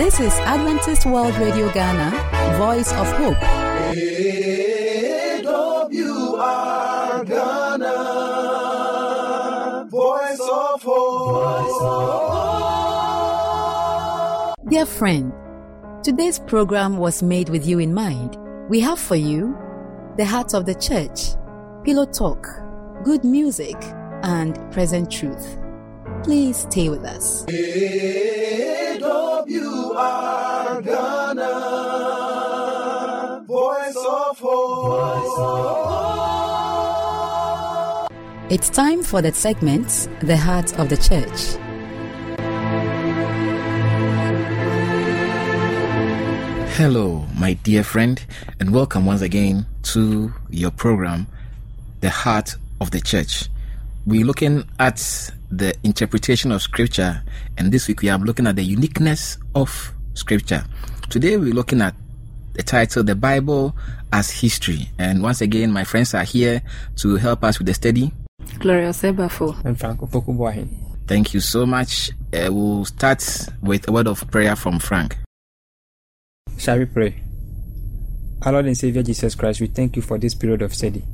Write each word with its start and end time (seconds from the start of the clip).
This 0.00 0.16
is 0.18 0.32
Adventist 0.32 1.04
World 1.04 1.36
Radio 1.36 1.70
Ghana, 1.74 2.10
Voice 2.56 2.90
of 2.90 3.06
Hope. 3.18 3.36
AWR 5.36 5.46
Ghana, 7.26 7.96
Voice 9.90 10.40
of 10.40 10.82
Hope. 10.82 11.10
Dear 14.70 14.86
friend, 14.86 15.34
today's 16.02 16.38
program 16.38 16.96
was 16.96 17.22
made 17.22 17.50
with 17.50 17.66
you 17.66 17.78
in 17.78 17.92
mind. 17.92 18.38
We 18.70 18.80
have 18.80 18.98
for 18.98 19.16
you 19.16 19.54
the 20.16 20.24
heart 20.24 20.54
of 20.54 20.64
the 20.64 20.76
church, 20.76 21.36
pillow 21.84 22.06
talk, 22.06 22.46
good 23.04 23.22
music, 23.22 23.76
and 24.22 24.58
present 24.72 25.10
truth. 25.10 25.59
Please 26.22 26.58
stay 26.58 26.88
with 26.90 27.04
us. 27.04 27.44
AWR 27.46 27.54
Ghana, 30.84 31.54
Voice 33.46 33.96
of 33.96 34.38
Hope. 34.38 35.30
It's 38.50 38.68
time 38.68 39.02
for 39.02 39.22
the 39.22 39.32
segment, 39.32 40.08
The 40.20 40.36
Heart 40.36 40.78
of 40.78 40.88
the 40.90 40.96
Church. 40.96 41.56
Hello, 46.76 47.26
my 47.38 47.54
dear 47.54 47.82
friend, 47.82 48.22
and 48.58 48.72
welcome 48.72 49.06
once 49.06 49.22
again 49.22 49.66
to 49.84 50.32
your 50.50 50.70
program, 50.70 51.26
The 52.00 52.10
Heart 52.10 52.56
of 52.80 52.90
the 52.90 53.00
Church. 53.00 53.48
We're 54.06 54.24
looking 54.24 54.64
at 54.78 55.30
the 55.50 55.74
interpretation 55.82 56.52
of 56.52 56.62
Scripture, 56.62 57.22
and 57.58 57.70
this 57.70 57.86
week 57.86 58.00
we 58.00 58.08
are 58.08 58.18
looking 58.18 58.46
at 58.46 58.56
the 58.56 58.62
uniqueness 58.62 59.36
of 59.54 59.92
Scripture. 60.14 60.64
Today 61.10 61.36
we're 61.36 61.52
looking 61.52 61.82
at 61.82 61.94
the 62.54 62.62
title, 62.62 63.02
The 63.04 63.14
Bible 63.14 63.76
as 64.12 64.30
History. 64.30 64.88
And 64.98 65.22
once 65.22 65.42
again, 65.42 65.70
my 65.70 65.84
friends 65.84 66.14
are 66.14 66.24
here 66.24 66.62
to 66.96 67.16
help 67.16 67.44
us 67.44 67.58
with 67.58 67.66
the 67.66 67.74
study. 67.74 68.12
Gloria 68.58 68.90
Sebafo. 68.90 69.62
and 69.64 69.78
Franco 69.78 70.06
Pokuboahi. 70.06 70.66
Thank 71.06 71.34
you 71.34 71.40
so 71.40 71.66
much. 71.66 72.10
Uh, 72.32 72.48
we'll 72.50 72.86
start 72.86 73.22
with 73.60 73.86
a 73.86 73.92
word 73.92 74.06
of 74.06 74.28
prayer 74.30 74.56
from 74.56 74.78
Frank. 74.78 75.18
Shall 76.56 76.78
we 76.78 76.86
pray? 76.86 77.22
Our 78.42 78.52
Lord 78.52 78.66
and 78.66 78.76
Savior 78.76 79.02
Jesus 79.02 79.34
Christ, 79.34 79.60
we 79.60 79.66
thank 79.66 79.96
you 79.96 80.02
for 80.02 80.18
this 80.18 80.34
period 80.34 80.62
of 80.62 80.74
study. 80.74 81.04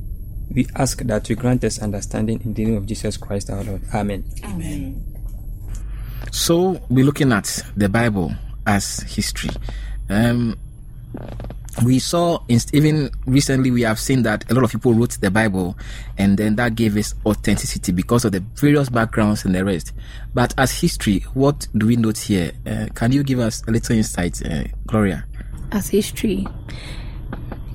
We 0.53 0.67
ask 0.75 0.99
that 1.03 1.29
you 1.29 1.35
grant 1.35 1.63
us 1.63 1.79
understanding 1.79 2.41
in 2.43 2.53
the 2.53 2.65
name 2.65 2.77
of 2.77 2.85
Jesus 2.85 3.17
Christ 3.17 3.49
our 3.49 3.63
Lord. 3.63 3.81
Amen. 3.93 4.23
Amen. 4.43 5.03
So 6.31 6.81
we're 6.89 7.05
looking 7.05 7.31
at 7.31 7.63
the 7.75 7.89
Bible 7.89 8.33
as 8.65 8.99
history. 9.01 9.49
Um, 10.09 10.57
we 11.83 11.99
saw 11.99 12.39
in, 12.47 12.59
even 12.73 13.11
recently 13.25 13.71
we 13.71 13.83
have 13.83 13.99
seen 13.99 14.23
that 14.23 14.49
a 14.49 14.53
lot 14.53 14.63
of 14.63 14.71
people 14.71 14.93
wrote 14.93 15.19
the 15.21 15.29
Bible, 15.29 15.77
and 16.17 16.37
then 16.37 16.55
that 16.55 16.75
gave 16.75 16.97
us 16.97 17.13
authenticity 17.25 17.91
because 17.91 18.25
of 18.25 18.31
the 18.31 18.39
various 18.55 18.89
backgrounds 18.89 19.45
and 19.45 19.53
the 19.53 19.63
rest. 19.63 19.93
But 20.33 20.53
as 20.57 20.79
history, 20.81 21.19
what 21.33 21.67
do 21.77 21.87
we 21.87 21.95
note 21.95 22.17
here? 22.17 22.51
Uh, 22.65 22.87
can 22.95 23.11
you 23.11 23.23
give 23.23 23.39
us 23.39 23.63
a 23.67 23.71
little 23.71 23.95
insight, 23.95 24.41
uh, 24.45 24.63
Gloria? 24.87 25.25
As 25.71 25.89
history. 25.89 26.47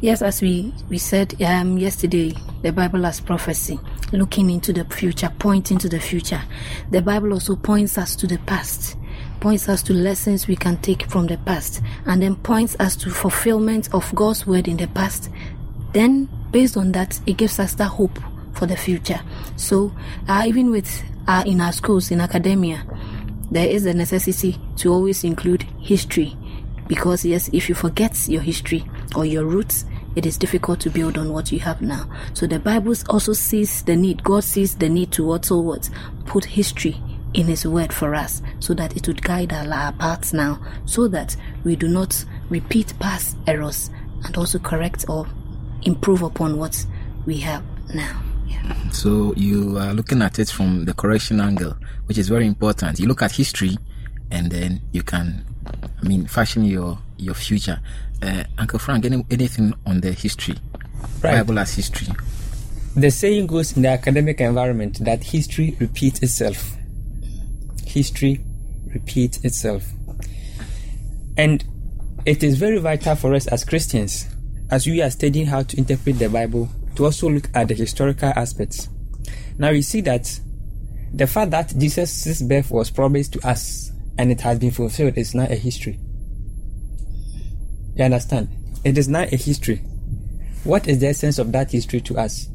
Yes, 0.03 0.21
as 0.21 0.43
we, 0.43 0.75
we 0.89 0.99
said 0.99 1.41
um, 1.45 1.79
yesterday, 1.79 2.35
the 2.63 2.73
Bible 2.73 3.05
has 3.05 3.21
prophecy, 3.21 3.79
looking 4.11 4.51
into 4.51 4.73
the 4.73 4.85
future, 4.87 5.31
pointing 5.39 5.79
to 5.79 5.89
the 5.89 6.01
future. 6.01 6.43
The 6.91 7.01
Bible 7.01 7.33
also 7.33 7.55
points 7.55 7.97
us 7.97 8.17
to 8.17 8.27
the 8.27 8.39
past, 8.39 8.97
points 9.39 9.69
us 9.69 9.81
to 9.85 9.93
lessons 9.93 10.49
we 10.49 10.57
can 10.57 10.79
take 10.79 11.09
from 11.09 11.29
the 11.29 11.37
past, 11.47 11.83
and 12.07 12.21
then 12.21 12.35
points 12.35 12.75
us 12.81 12.97
to 12.97 13.11
fulfillment 13.11 13.95
of 13.95 14.13
God's 14.13 14.45
word 14.45 14.67
in 14.67 14.77
the 14.77 14.89
past. 14.89 15.31
Then, 15.93 16.29
based 16.51 16.77
on 16.77 16.91
that, 16.93 17.21
it 17.29 17.37
gives 17.37 17.61
us 17.61 17.75
that 17.75 17.85
hope 17.87 18.19
for 18.55 18.67
the 18.67 18.77
future. 18.77 19.21
So, 19.55 19.95
uh, 20.27 20.43
even 20.45 20.73
with 20.73 21.01
uh, 21.29 21.45
in 21.47 21.61
our 21.61 21.71
schools, 21.71 22.11
in 22.11 22.21
academia, 22.21 22.85
there 23.53 23.69
is 23.69 23.87
a 23.87 23.95
necessity 23.95 24.59
to 24.79 24.93
always 24.93 25.23
include 25.23 25.63
history 25.79 26.37
because 26.89 27.25
yes 27.25 27.49
if 27.53 27.69
you 27.69 27.75
forget 27.75 28.29
your 28.29 28.43
history 28.43 28.85
or 29.15 29.25
your 29.25 29.45
roots 29.45 29.87
it 30.17 30.27
is 30.27 30.37
difficult 30.37 30.81
to 30.81 30.91
build 30.91 31.17
on 31.19 31.33
what 31.33 31.51
you 31.53 31.59
have 31.59 31.81
now 31.83 32.09
so 32.35 32.47
the 32.47 32.59
bible 32.59 32.95
also 33.09 33.33
sees 33.33 33.83
the 33.83 33.97
need 33.97 34.23
god 34.23 34.45
sees 34.45 34.77
the 34.77 34.89
need 34.89 35.11
to 35.13 35.31
also 35.31 35.59
what 35.59 35.89
put 36.27 36.45
history 36.45 37.01
in 37.35 37.47
his 37.47 37.67
word 37.67 37.93
for 37.93 38.15
us 38.15 38.43
so 38.61 38.75
that 38.75 38.97
it 38.97 39.07
would 39.09 39.23
guide 39.23 39.53
our, 39.53 39.93
paths 39.93 40.33
now 40.33 40.61
so 40.85 41.09
that 41.09 41.35
we 41.65 41.77
do 41.77 41.89
not 41.89 42.25
repeat 42.51 42.93
past 42.99 43.37
errors 43.47 43.91
and 44.25 44.37
also 44.37 44.59
correct 44.59 45.05
or 45.09 45.27
improve 45.83 46.23
upon 46.23 46.59
what 46.59 46.87
we 47.27 47.39
have 47.39 47.65
now. 47.95 48.23
So 48.93 49.33
you 49.37 49.79
are 49.79 49.93
looking 49.95 50.23
at 50.23 50.39
it 50.39 50.49
from 50.49 50.85
the 50.85 50.95
correction 50.95 51.41
angle, 51.41 51.75
which 52.07 52.19
is 52.19 52.29
very 52.29 52.47
important. 52.47 53.01
You 53.01 53.07
look 53.07 53.23
at 53.23 53.33
history, 53.33 53.77
and 54.31 54.51
then 54.51 54.81
you 54.93 55.03
can, 55.03 55.45
I 56.03 56.09
mean, 56.09 56.27
fashion 56.27 56.65
your 56.65 56.99
your 57.17 57.35
future. 57.35 57.81
Uh, 58.21 58.45
Uncle 58.59 58.79
Frank, 58.79 59.05
any, 59.05 59.25
anything 59.31 59.75
on 59.87 60.01
the 60.01 60.13
history? 60.13 60.55
Right. 61.23 61.39
Bible 61.39 61.59
as 61.59 61.75
history. 61.75 62.09
The 62.97 63.11
saying 63.11 63.47
goes 63.47 63.77
in 63.77 63.83
the 63.83 63.89
academic 63.89 64.41
environment 64.41 64.99
that 65.05 65.25
history 65.25 65.77
repeats 65.81 66.23
itself. 66.23 66.77
History 67.87 68.45
repeats 68.87 69.39
itself. 69.45 69.85
And 71.37 71.65
it 72.27 72.43
is 72.43 72.59
very 72.59 72.79
vital 72.79 73.17
for 73.17 73.35
us 73.35 73.47
as 73.47 73.65
Christians, 73.65 74.27
as 74.71 74.87
we 74.87 75.01
are 75.03 75.11
studying 75.11 75.47
how 75.47 75.63
to 75.63 75.79
interpret 75.79 76.19
the 76.19 76.29
Bible, 76.29 76.69
to 76.97 77.07
also 77.07 77.29
look 77.29 77.49
at 77.55 77.69
the 77.69 77.75
historical 77.75 78.33
aspects. 78.37 78.89
Now 79.59 79.71
we 79.71 79.83
see 79.83 80.01
that 80.03 80.41
the 81.13 81.27
fact 81.27 81.51
that 81.53 81.75
Jesus' 81.77 82.43
birth 82.43 82.71
was 82.71 82.91
promised 82.91 83.33
to 83.35 83.49
us 83.49 83.92
and 84.19 84.31
it 84.31 84.41
has 84.43 84.59
been 84.59 84.71
fulfilled 84.71 85.17
is 85.17 85.35
not 85.35 85.51
a 85.51 85.57
history. 85.57 85.99
You 87.95 88.05
understand? 88.05 88.49
It 88.85 88.99
is 88.99 89.09
not 89.09 89.33
a 89.33 89.37
history. 89.37 89.77
What 90.65 90.89
is 90.89 91.01
the 91.01 91.09
essence 91.09 91.39
of 91.39 91.53
that 91.53 91.73
history 91.73 92.01
to 92.03 92.19
us? 92.19 92.49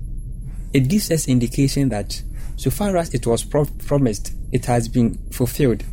It 0.73 0.89
gives 0.89 1.11
us 1.11 1.27
indication 1.27 1.89
that 1.89 2.21
so 2.55 2.71
far 2.71 2.97
as 2.97 3.13
it 3.13 3.27
was 3.27 3.43
pro- 3.43 3.65
promised, 3.65 4.33
it 4.51 4.65
has 4.65 4.87
been 4.87 5.17
fulfilled. 5.31 5.83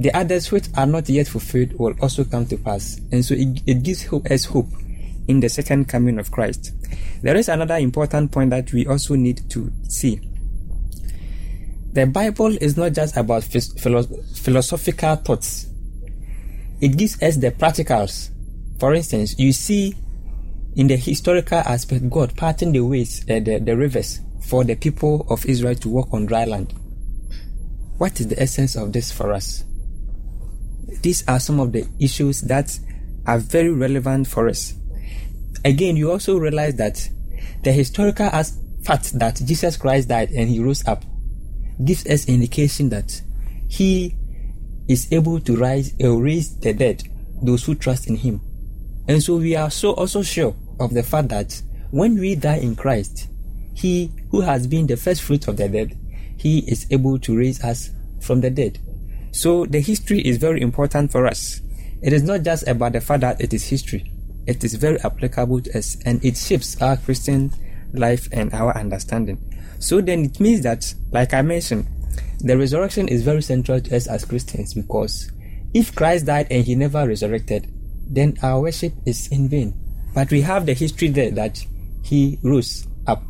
The 0.00 0.12
others 0.14 0.50
which 0.52 0.66
are 0.76 0.86
not 0.86 1.08
yet 1.08 1.28
fulfilled 1.28 1.72
will 1.74 1.94
also 2.00 2.24
come 2.24 2.46
to 2.46 2.56
pass, 2.56 3.00
and 3.10 3.24
so 3.24 3.34
it, 3.34 3.62
it 3.66 3.82
gives 3.82 4.04
hope 4.04 4.26
as 4.26 4.44
hope 4.44 4.68
in 5.26 5.40
the 5.40 5.48
second 5.48 5.88
coming 5.88 6.18
of 6.18 6.30
Christ. 6.30 6.72
There 7.22 7.36
is 7.36 7.48
another 7.48 7.76
important 7.76 8.32
point 8.32 8.50
that 8.50 8.72
we 8.72 8.86
also 8.86 9.14
need 9.14 9.48
to 9.50 9.70
see. 9.88 10.20
The 11.92 12.06
Bible 12.06 12.56
is 12.60 12.76
not 12.76 12.92
just 12.92 13.16
about 13.16 13.44
philosophical 13.44 15.16
thoughts. 15.16 15.66
It 16.80 16.96
gives 16.96 17.20
us 17.22 17.36
the 17.36 17.50
practicals. 17.50 18.30
For 18.78 18.94
instance, 18.94 19.38
you 19.38 19.52
see 19.52 19.96
in 20.76 20.86
the 20.86 20.96
historical 20.96 21.58
aspect, 21.58 22.08
God 22.10 22.36
parting 22.36 22.72
the 22.72 22.80
ways, 22.80 23.22
uh, 23.22 23.40
the, 23.40 23.58
the 23.58 23.76
rivers 23.76 24.20
for 24.46 24.64
the 24.64 24.76
people 24.76 25.26
of 25.28 25.44
Israel 25.46 25.74
to 25.76 25.88
walk 25.88 26.08
on 26.12 26.26
dry 26.26 26.44
land. 26.44 26.72
What 27.96 28.20
is 28.20 28.28
the 28.28 28.40
essence 28.40 28.76
of 28.76 28.92
this 28.92 29.10
for 29.10 29.32
us? 29.32 29.64
These 31.02 31.26
are 31.26 31.40
some 31.40 31.58
of 31.58 31.72
the 31.72 31.86
issues 31.98 32.42
that 32.42 32.78
are 33.26 33.38
very 33.38 33.72
relevant 33.72 34.28
for 34.28 34.48
us. 34.48 34.74
Again, 35.64 35.96
you 35.96 36.12
also 36.12 36.38
realize 36.38 36.76
that 36.76 37.08
the 37.64 37.72
historical 37.72 38.30
fact 38.84 39.18
that 39.18 39.40
Jesus 39.44 39.76
Christ 39.76 40.08
died 40.08 40.30
and 40.30 40.48
he 40.48 40.60
rose 40.60 40.86
up 40.86 41.04
gives 41.84 42.06
us 42.06 42.28
indication 42.28 42.88
that 42.90 43.20
he 43.68 44.16
is 44.88 45.12
able 45.12 45.38
to 45.40 45.56
rise 45.56 45.94
uh, 46.02 46.10
raise 46.16 46.56
the 46.60 46.72
dead, 46.72 47.02
those 47.42 47.64
who 47.64 47.74
trust 47.74 48.08
in 48.08 48.16
him. 48.16 48.40
And 49.06 49.22
so 49.22 49.36
we 49.36 49.54
are 49.56 49.70
so 49.70 49.92
also 49.92 50.22
sure 50.22 50.54
of 50.80 50.94
the 50.94 51.02
fact 51.02 51.28
that 51.28 51.62
when 51.90 52.18
we 52.18 52.34
die 52.34 52.56
in 52.56 52.76
Christ, 52.76 53.28
he 53.74 54.10
who 54.30 54.40
has 54.40 54.66
been 54.66 54.86
the 54.86 54.96
first 54.96 55.22
fruit 55.22 55.48
of 55.48 55.56
the 55.56 55.68
dead, 55.68 55.96
he 56.36 56.60
is 56.70 56.86
able 56.90 57.18
to 57.20 57.36
raise 57.36 57.62
us 57.62 57.90
from 58.20 58.40
the 58.40 58.50
dead. 58.50 58.78
So 59.32 59.66
the 59.66 59.80
history 59.80 60.20
is 60.20 60.38
very 60.38 60.60
important 60.60 61.12
for 61.12 61.26
us. 61.26 61.60
It 62.02 62.12
is 62.12 62.22
not 62.22 62.42
just 62.42 62.66
about 62.66 62.92
the 62.92 63.00
fact 63.00 63.20
that 63.22 63.40
it 63.40 63.52
is 63.52 63.68
history. 63.68 64.12
It 64.46 64.64
is 64.64 64.74
very 64.74 64.98
applicable 65.00 65.60
to 65.62 65.78
us 65.78 65.96
and 66.04 66.24
it 66.24 66.36
shapes 66.36 66.80
our 66.80 66.96
Christian 66.96 67.52
life 67.92 68.28
and 68.32 68.52
our 68.52 68.76
understanding. 68.76 69.38
So 69.78 70.00
then 70.00 70.24
it 70.24 70.40
means 70.40 70.62
that, 70.62 70.92
like 71.12 71.34
I 71.34 71.42
mentioned, 71.42 71.86
the 72.40 72.56
resurrection 72.56 73.08
is 73.08 73.22
very 73.22 73.42
central 73.42 73.80
to 73.80 73.96
us 73.96 74.06
as 74.06 74.24
Christians 74.24 74.74
because 74.74 75.30
if 75.74 75.94
Christ 75.94 76.26
died 76.26 76.48
and 76.50 76.64
he 76.64 76.74
never 76.74 77.06
resurrected, 77.06 77.72
then 78.08 78.36
our 78.42 78.60
worship 78.60 78.92
is 79.06 79.28
in 79.28 79.48
vain. 79.48 79.74
But 80.14 80.30
we 80.30 80.40
have 80.42 80.66
the 80.66 80.74
history 80.74 81.08
there 81.08 81.30
that 81.32 81.64
he 82.02 82.38
rose 82.42 82.86
up 83.06 83.22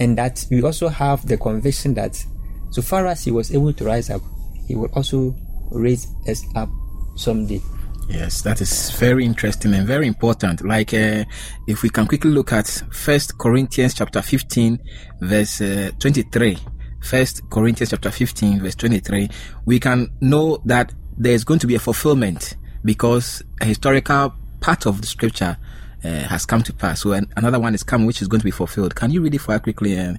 and 0.00 0.16
that 0.18 0.46
we 0.50 0.62
also 0.62 0.88
have 0.88 1.26
the 1.26 1.36
conviction 1.36 1.94
that 1.94 2.24
so 2.70 2.82
far 2.82 3.06
as 3.06 3.24
he 3.24 3.30
was 3.30 3.54
able 3.54 3.72
to 3.72 3.84
rise 3.84 4.10
up, 4.10 4.22
he 4.66 4.74
will 4.74 4.90
also 4.94 5.36
raise 5.70 6.06
us 6.26 6.44
up 6.54 6.68
someday. 7.16 7.60
Yes, 8.08 8.42
that 8.42 8.60
is 8.60 8.90
very 8.92 9.24
interesting 9.24 9.74
and 9.74 9.86
very 9.86 10.06
important. 10.06 10.64
Like, 10.64 10.94
uh, 10.94 11.24
if 11.66 11.82
we 11.82 11.90
can 11.90 12.06
quickly 12.06 12.30
look 12.30 12.52
at 12.52 12.66
First 12.92 13.36
Corinthians 13.38 13.94
chapter 13.94 14.22
15, 14.22 14.78
verse 15.20 15.60
uh, 15.60 15.90
23. 15.98 16.56
First 17.02 17.48
Corinthians 17.50 17.90
chapter 17.90 18.10
15, 18.10 18.60
verse 18.60 18.74
23. 18.74 19.28
We 19.64 19.80
can 19.80 20.08
know 20.20 20.58
that 20.64 20.92
there 21.16 21.32
is 21.32 21.44
going 21.44 21.60
to 21.60 21.66
be 21.66 21.74
a 21.74 21.78
fulfillment 21.78 22.56
because 22.84 23.42
a 23.60 23.64
historical 23.64 24.34
part 24.60 24.86
of 24.86 25.00
the 25.00 25.06
scripture 25.06 25.56
uh, 26.04 26.08
has 26.08 26.46
come 26.46 26.62
to 26.62 26.72
pass. 26.72 27.00
So 27.02 27.12
an, 27.12 27.26
another 27.36 27.58
one 27.58 27.74
is 27.74 27.82
coming, 27.82 28.06
which 28.06 28.22
is 28.22 28.28
going 28.28 28.40
to 28.40 28.44
be 28.44 28.50
fulfilled. 28.50 28.94
Can 28.94 29.10
you 29.10 29.22
read 29.22 29.34
it 29.34 29.40
for 29.40 29.52
us 29.54 29.60
quickly, 29.60 29.98
uh, 29.98 30.14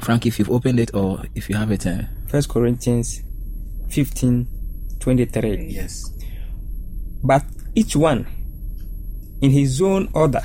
Frank, 0.00 0.26
if 0.26 0.38
you've 0.38 0.50
opened 0.50 0.80
it 0.80 0.94
or 0.94 1.24
if 1.34 1.48
you 1.48 1.56
have 1.56 1.70
it? 1.70 1.86
Uh... 1.86 2.02
First 2.28 2.48
Corinthians 2.48 3.22
15, 3.88 4.46
23. 4.98 5.66
Yes. 5.70 6.12
But 7.22 7.44
each 7.74 7.96
one 7.96 8.26
in 9.40 9.50
his 9.50 9.80
own 9.80 10.08
order, 10.12 10.42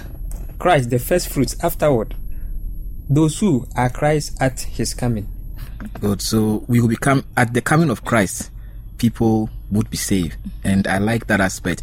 Christ 0.60 0.90
the 0.90 1.00
first 1.00 1.30
fruits 1.30 1.56
afterward, 1.64 2.16
those 3.10 3.40
who 3.40 3.68
are 3.76 3.90
Christ 3.90 4.38
at 4.42 4.62
his 4.62 4.94
coming. 4.94 5.28
Good. 6.00 6.22
So 6.22 6.66
we 6.68 6.82
will 6.82 6.88
become 6.88 7.26
at 7.38 7.54
the 7.54 7.62
coming 7.62 7.90
of 7.90 8.04
Christ, 8.04 8.52
people 8.98 9.50
would 9.72 9.90
be 9.90 9.98
saved. 9.98 10.38
And 10.64 10.88
I 10.88 10.98
like 10.98 11.28
that 11.28 11.42
aspect. 11.42 11.82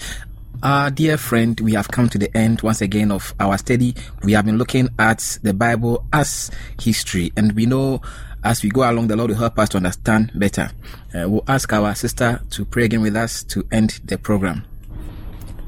Uh, 0.63 0.91
dear 0.91 1.17
friend, 1.17 1.59
we 1.61 1.75
have 1.75 1.89
come 1.89 2.09
to 2.09 2.19
the 2.19 2.35
end 2.37 2.63
once 2.63 2.81
again 2.81 3.11
of 3.11 3.35
our 3.41 3.59
study. 3.59 3.95
We 4.23 4.33
have 4.33 4.45
been 4.45 4.59
looking 4.59 4.89
at 4.99 5.39
the 5.43 5.53
Bible 5.53 6.07
as 6.13 6.53
history, 6.81 7.33
and 7.37 7.53
we 7.53 7.67
know 7.67 8.01
as 8.45 8.63
we 8.63 8.71
go 8.71 8.89
along, 8.89 9.09
the 9.09 9.17
Lord 9.17 9.31
will 9.31 9.39
help 9.39 9.59
us 9.59 9.71
to 9.71 9.79
understand 9.79 10.33
better. 10.35 10.71
Uh, 11.15 11.29
we'll 11.29 11.45
ask 11.49 11.73
our 11.73 11.95
sister 11.95 12.41
to 12.51 12.65
pray 12.65 12.85
again 12.85 13.03
with 13.03 13.17
us 13.17 13.43
to 13.45 13.67
end 13.73 14.01
the 14.05 14.19
program. 14.19 14.65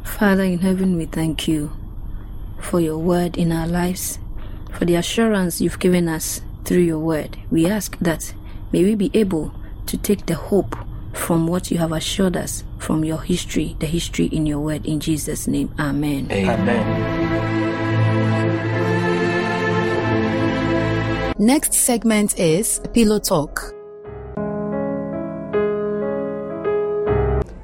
Father 0.05 0.45
in 0.45 0.61
heaven, 0.61 0.97
we 0.97 1.07
thank 1.07 1.49
you 1.49 1.73
for 2.61 2.79
your 2.79 2.99
word 2.99 3.37
in 3.37 3.51
our 3.51 3.67
lives, 3.67 4.19
for 4.71 4.85
the 4.85 4.95
assurance 4.95 5.61
you've 5.61 5.81
given 5.81 6.09
us 6.09 6.41
through 6.65 6.83
your 6.83 7.01
word. 7.01 7.37
We 7.51 7.67
ask 7.67 7.99
that 7.99 8.33
may 8.71 8.85
we 8.85 8.95
be 8.95 9.11
able 9.13 9.53
to 9.87 9.99
take 9.99 10.27
the 10.27 10.37
hope 10.37 10.77
from 11.13 11.47
what 11.47 11.71
you 11.71 11.79
have 11.79 11.91
assured 11.93 12.37
us 12.37 12.63
from 12.79 13.03
your 13.05 13.21
history, 13.23 13.77
the 13.81 13.87
history 13.87 14.27
in 14.27 14.47
your 14.47 14.61
word. 14.61 14.87
In 14.87 15.01
Jesus' 15.01 15.49
name, 15.49 15.75
Amen. 15.79 16.31
Amen. 16.31 17.35
Next 21.39 21.75
segment 21.75 22.39
is 22.39 22.81
Pillow 22.93 23.19
Talk. 23.19 23.73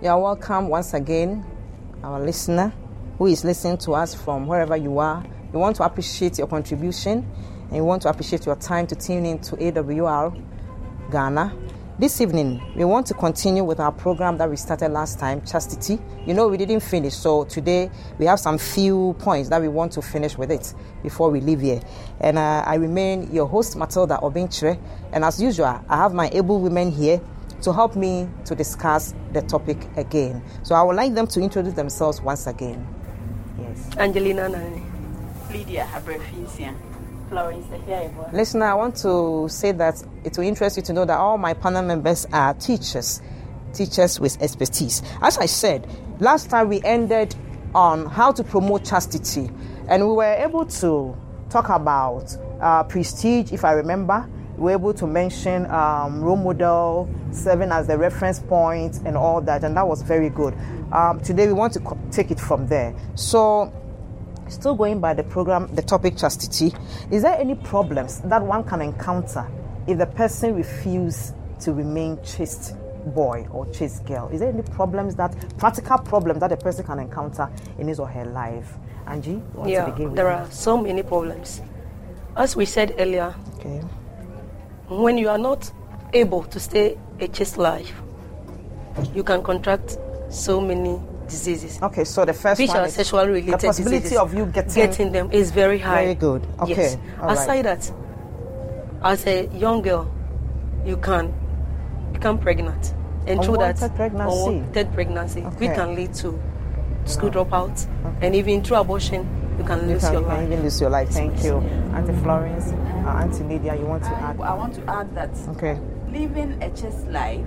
You 0.02 0.08
are 0.08 0.20
welcome 0.20 0.68
once 0.68 0.94
again 0.94 1.44
our 2.02 2.20
listener 2.20 2.72
who 3.18 3.26
is 3.26 3.44
listening 3.44 3.78
to 3.78 3.92
us 3.92 4.14
from 4.14 4.46
wherever 4.46 4.76
you 4.76 4.98
are. 4.98 5.24
We 5.52 5.58
want 5.58 5.76
to 5.76 5.84
appreciate 5.84 6.38
your 6.38 6.46
contribution 6.46 7.28
and 7.64 7.72
we 7.72 7.80
want 7.80 8.02
to 8.02 8.08
appreciate 8.08 8.46
your 8.46 8.56
time 8.56 8.86
to 8.88 8.94
tune 8.94 9.26
in 9.26 9.38
to 9.40 9.56
AWR 9.56 10.42
Ghana. 11.10 11.56
This 11.98 12.18
evening, 12.22 12.62
we 12.74 12.86
want 12.86 13.06
to 13.08 13.14
continue 13.14 13.62
with 13.62 13.78
our 13.78 13.92
program 13.92 14.38
that 14.38 14.48
we 14.48 14.56
started 14.56 14.88
last 14.88 15.18
time, 15.18 15.44
Chastity. 15.44 15.98
You 16.24 16.32
know, 16.32 16.48
we 16.48 16.56
didn't 16.56 16.80
finish, 16.80 17.12
so 17.12 17.44
today 17.44 17.90
we 18.18 18.24
have 18.24 18.40
some 18.40 18.56
few 18.56 19.14
points 19.18 19.50
that 19.50 19.60
we 19.60 19.68
want 19.68 19.92
to 19.92 20.02
finish 20.02 20.38
with 20.38 20.50
it 20.50 20.72
before 21.02 21.30
we 21.30 21.42
leave 21.42 21.60
here. 21.60 21.82
And 22.20 22.38
uh, 22.38 22.64
I 22.66 22.76
remain 22.76 23.30
your 23.30 23.46
host, 23.46 23.76
Matilda 23.76 24.18
Obinchire. 24.22 24.80
And 25.12 25.26
as 25.26 25.42
usual, 25.42 25.84
I 25.86 25.96
have 25.98 26.14
my 26.14 26.30
able 26.32 26.58
women 26.58 26.90
here 26.90 27.20
to 27.62 27.72
help 27.72 27.96
me 27.96 28.28
to 28.46 28.54
discuss 28.54 29.14
the 29.32 29.42
topic 29.42 29.78
again. 29.96 30.42
So 30.62 30.74
I 30.74 30.82
would 30.82 30.96
like 30.96 31.14
them 31.14 31.26
to 31.28 31.40
introduce 31.40 31.74
themselves 31.74 32.20
once 32.20 32.46
again. 32.46 32.86
Yes. 33.58 33.96
Angelina 33.96 34.48
Nani. 34.48 34.82
Lydia 35.50 35.86
Abrefinsia. 35.92 36.74
Florence 37.28 37.66
Listener, 38.32 38.66
I 38.66 38.74
want 38.74 38.96
to 38.96 39.46
say 39.48 39.70
that 39.70 40.02
it 40.24 40.36
will 40.36 40.44
interest 40.44 40.76
you 40.76 40.82
to 40.82 40.92
know 40.92 41.04
that 41.04 41.16
all 41.16 41.38
my 41.38 41.54
panel 41.54 41.82
members 41.82 42.26
are 42.32 42.54
teachers, 42.54 43.22
teachers 43.72 44.18
with 44.18 44.42
expertise. 44.42 45.00
As 45.22 45.38
I 45.38 45.46
said, 45.46 45.86
last 46.18 46.50
time 46.50 46.68
we 46.68 46.82
ended 46.82 47.36
on 47.72 48.06
how 48.06 48.32
to 48.32 48.42
promote 48.42 48.84
chastity, 48.84 49.48
and 49.88 50.08
we 50.08 50.12
were 50.12 50.24
able 50.24 50.66
to 50.66 51.16
talk 51.50 51.68
about 51.68 52.36
uh, 52.60 52.82
prestige, 52.82 53.52
if 53.52 53.64
I 53.64 53.72
remember 53.74 54.28
we 54.28 54.39
were 54.60 54.70
able 54.72 54.92
to 54.92 55.06
mention 55.06 55.64
um, 55.70 56.20
role 56.20 56.36
model 56.36 57.08
serving 57.32 57.72
as 57.72 57.86
the 57.86 57.96
reference 57.96 58.38
point 58.38 58.98
and 59.06 59.16
all 59.16 59.40
that, 59.40 59.64
and 59.64 59.74
that 59.76 59.88
was 59.88 60.02
very 60.02 60.28
good. 60.28 60.54
Um, 60.92 61.18
today 61.20 61.46
we 61.46 61.54
want 61.54 61.72
to 61.72 61.80
co- 61.80 61.98
take 62.10 62.30
it 62.30 62.38
from 62.38 62.66
there. 62.66 62.94
So, 63.14 63.72
still 64.48 64.74
going 64.74 65.00
by 65.00 65.14
the 65.14 65.24
program, 65.24 65.74
the 65.74 65.82
topic 65.82 66.16
chastity, 66.18 66.74
is 67.10 67.22
there 67.22 67.38
any 67.38 67.54
problems 67.54 68.20
that 68.20 68.42
one 68.42 68.62
can 68.64 68.82
encounter 68.82 69.50
if 69.86 69.96
the 69.96 70.06
person 70.06 70.54
refuses 70.54 71.32
to 71.60 71.72
remain 71.72 72.22
chaste 72.22 72.74
boy 73.14 73.48
or 73.50 73.66
chaste 73.72 74.04
girl? 74.04 74.28
Is 74.28 74.40
there 74.40 74.50
any 74.50 74.62
problems 74.62 75.14
that 75.14 75.34
practical 75.56 75.98
problems 75.98 76.40
that 76.40 76.52
a 76.52 76.56
person 76.58 76.84
can 76.84 76.98
encounter 76.98 77.50
in 77.78 77.88
his 77.88 77.98
or 77.98 78.08
her 78.08 78.26
life? 78.26 78.74
Angie, 79.06 79.42
yeah, 79.64 79.90
there 79.90 80.26
you? 80.26 80.32
are 80.32 80.50
so 80.50 80.76
many 80.76 81.02
problems. 81.02 81.62
As 82.36 82.54
we 82.54 82.66
said 82.66 82.94
earlier, 82.98 83.34
okay 83.58 83.82
when 84.90 85.16
you 85.16 85.28
are 85.28 85.38
not 85.38 85.70
able 86.12 86.42
to 86.44 86.58
stay 86.58 86.98
a 87.20 87.28
chaste 87.28 87.56
life, 87.56 87.94
you 89.14 89.22
can 89.22 89.42
contract 89.42 89.96
so 90.28 90.60
many 90.60 91.00
diseases. 91.28 91.80
Okay, 91.80 92.04
so 92.04 92.24
the 92.24 92.32
first 92.32 92.60
which 92.60 92.68
one 92.68 92.78
are 92.78 92.88
sexually 92.88 93.28
related 93.28 93.60
the 93.60 93.66
possibility 93.68 94.00
diseases, 94.00 94.18
of 94.18 94.34
you 94.34 94.46
getting, 94.46 94.74
getting 94.74 95.12
them 95.12 95.30
is 95.30 95.52
very 95.52 95.78
high. 95.78 96.02
Very 96.02 96.14
good. 96.16 96.46
Okay. 96.60 96.74
Yes. 96.74 96.98
Aside 97.22 97.62
that, 97.66 97.92
as 99.02 99.26
a 99.26 99.46
young 99.54 99.80
girl, 99.80 100.12
you 100.84 100.96
can 100.96 101.32
become 102.12 102.38
pregnant, 102.38 102.94
and 103.26 103.42
through 103.44 103.58
that, 103.58 103.78
pregnancy. 103.94 104.36
unwanted 104.36 104.92
pregnancy, 104.92 105.40
okay. 105.42 105.68
which 105.68 105.76
can 105.76 105.94
lead 105.94 106.12
to 106.14 106.40
school 107.04 107.30
dropouts, 107.30 107.86
okay. 108.04 108.26
and 108.26 108.34
even 108.34 108.62
through 108.62 108.78
abortion, 108.78 109.24
you 109.60 109.66
can 109.66 109.88
lose 109.88 110.02
you 110.02 110.08
can, 110.08 110.12
your 110.12 110.22
you 110.22 110.28
life. 110.28 110.38
Can 110.38 110.52
even 110.52 110.62
lose 110.62 110.80
your 110.80 110.90
life. 110.90 111.08
Thank 111.10 111.44
you, 111.44 111.56
Auntie 111.94 112.22
Florence, 112.22 112.72
uh, 112.72 113.20
Auntie 113.20 113.44
Lydia. 113.44 113.76
You 113.76 113.86
want 113.86 114.04
to 114.04 114.10
I, 114.10 114.20
add? 114.20 114.40
I 114.40 114.54
want 114.54 114.74
to 114.74 114.84
add 114.90 115.14
that. 115.14 115.30
Okay. 115.56 115.78
Living 116.08 116.62
a 116.62 116.70
chaste 116.70 117.06
life 117.08 117.46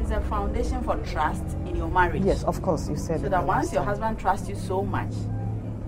is 0.00 0.10
a 0.10 0.20
foundation 0.22 0.82
for 0.82 0.96
trust 0.98 1.44
in 1.66 1.76
your 1.76 1.88
marriage. 1.88 2.24
Yes, 2.24 2.42
of 2.44 2.60
course, 2.62 2.88
you 2.88 2.96
said. 2.96 3.20
So 3.20 3.28
that 3.28 3.44
once 3.46 3.72
your 3.72 3.82
husband 3.82 4.18
trusts 4.18 4.48
you 4.48 4.56
so 4.56 4.82
much, 4.82 5.12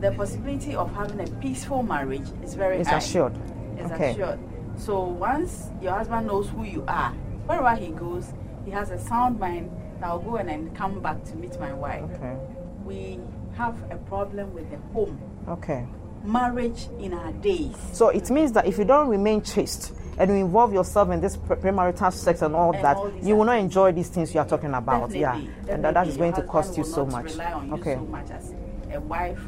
the 0.01 0.13
possibility 0.13 0.77
of 0.77 0.93
having 0.95 1.21
a 1.21 1.27
peaceful 1.41 1.83
marriage 1.83 2.29
is 2.43 2.55
very 2.55 2.79
it's 2.79 2.91
high. 2.91 2.99
assured. 2.99 3.37
It's 3.79 3.91
okay. 3.93 4.13
assured. 4.13 4.39
So 4.77 5.03
once 5.05 5.71
your 5.81 5.93
husband 5.93 6.27
knows 6.27 6.49
who 6.51 6.65
you 6.65 6.85
are, 6.87 7.11
wherever 7.47 7.75
he 7.75 7.89
goes, 7.89 8.33
he 8.65 8.71
has 8.71 8.91
a 8.91 8.99
sound 8.99 9.39
mind 9.39 9.71
that 10.01 10.11
will 10.11 10.19
go 10.19 10.37
and 10.37 10.49
then 10.49 10.75
come 10.75 11.01
back 11.01 11.25
to 11.25 11.37
meet 11.37 11.59
my 11.59 11.73
wife. 11.73 12.03
Okay. 12.15 12.37
We 12.85 13.21
have 13.57 13.77
a 13.91 13.97
problem 13.97 14.53
with 14.53 14.71
the 14.71 14.79
home. 14.93 15.19
Okay. 15.49 15.87
Marriage 16.25 16.89
in 16.99 17.13
our 17.13 17.33
days. 17.33 17.75
So 17.93 18.09
it 18.09 18.31
means 18.31 18.53
that 18.53 18.67
if 18.67 18.79
you 18.79 18.85
don't 18.85 19.09
remain 19.09 19.43
chaste 19.43 19.93
and 20.19 20.31
you 20.31 20.37
involve 20.37 20.73
yourself 20.73 21.11
in 21.11 21.21
this 21.21 21.37
premarital 21.37 22.13
sex 22.13 22.41
and 22.43 22.55
all 22.55 22.73
and 22.73 22.85
that, 22.85 22.97
all 22.97 23.13
you 23.23 23.37
will 23.37 23.45
not 23.45 23.59
enjoy 23.59 23.93
these 23.93 24.09
things 24.09 24.33
you 24.33 24.41
are 24.41 24.47
talking 24.49 24.73
about. 24.73 25.11
Definitely, 25.11 25.21
yeah. 25.21 25.33
Definitely. 25.33 25.73
And 25.75 25.85
that, 25.85 25.95
that 25.95 26.07
is 26.09 26.17
going 26.17 26.33
to 26.35 26.43
cost 26.43 26.79
you 26.79 26.85
so 26.85 27.05
much. 27.05 27.33
Rely 27.33 27.53
on 27.53 27.73
okay. 27.75 27.95
So 27.95 28.01
much 28.07 28.31
as 28.31 28.55
a 28.93 29.01
wife 29.01 29.41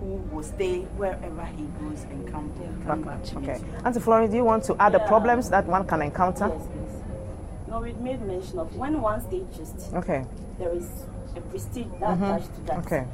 who 0.00 0.16
will 0.30 0.42
stay 0.42 0.80
wherever 0.96 1.44
he 1.44 1.64
goes 1.80 2.02
and 2.04 2.30
come, 2.30 2.52
come 2.86 3.02
back 3.02 3.22
to 3.24 3.38
Okay. 3.38 3.60
Auntie 3.84 4.00
Florence, 4.00 4.30
do 4.30 4.36
you 4.36 4.44
want 4.44 4.64
to 4.64 4.74
add 4.80 4.92
Yeah. 4.92 4.98
the 4.98 5.04
problems 5.06 5.50
that 5.50 5.66
one 5.66 5.86
can 5.86 6.02
encounter? 6.02 6.48
Yes, 6.48 6.66
please. 6.66 7.68
No, 7.68 7.80
we 7.80 7.92
made 7.94 8.20
mention 8.22 8.58
of 8.58 8.74
when 8.76 9.00
one 9.00 9.20
stays 9.20 9.44
chaste, 9.56 9.94
Okay. 9.94 10.24
there 10.58 10.72
is 10.72 10.88
a 11.36 11.40
prestige 11.40 11.86
that 12.00 12.10
mm-hmm. 12.10 12.24
attached 12.24 12.54
to 12.54 12.60
that. 12.62 12.78
Okay. 12.86 13.04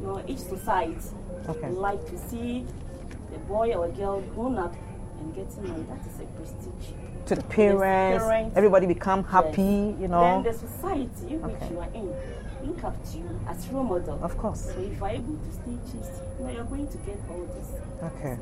You 0.00 0.06
know, 0.06 0.22
each 0.26 0.38
society 0.38 0.96
Okay. 1.50 1.68
like 1.70 2.04
to 2.10 2.18
see 2.28 2.64
a 3.34 3.38
boy 3.40 3.72
or 3.74 3.86
a 3.86 3.90
girl 3.90 4.20
grown 4.34 4.56
up 4.58 4.74
and 5.20 5.34
getting 5.34 5.62
married. 5.68 5.88
That 5.88 6.00
is 6.06 6.20
a 6.20 6.24
prestige. 6.36 6.94
To 7.26 7.34
the 7.34 7.42
parents, 7.42 8.24
parents. 8.24 8.56
everybody 8.56 8.86
become 8.86 9.24
happy, 9.24 9.94
you 10.00 10.08
know. 10.08 10.42
Then 10.42 10.42
the 10.42 10.58
society 10.58 11.34
in 11.34 11.42
which 11.42 11.56
Okay. 11.56 11.70
you 11.70 11.78
are 11.80 11.88
in 11.94 12.14
look 12.66 12.84
up 12.84 12.96
to 13.10 13.18
you 13.18 13.40
as 13.48 13.66
role 13.68 13.84
model. 13.84 14.18
Of 14.22 14.36
course. 14.36 14.66
So 14.66 14.80
if 14.80 14.96
you 14.96 15.04
are 15.04 15.10
able 15.10 15.36
to 15.36 15.52
stay 15.52 15.76
chaste, 15.90 16.12
you 16.38 16.44
know, 16.44 16.52
you're 16.52 16.64
going 16.64 16.88
to 16.88 16.98
get 16.98 17.18
all 17.30 17.46
this. 17.56 17.68
Okay. 18.02 18.38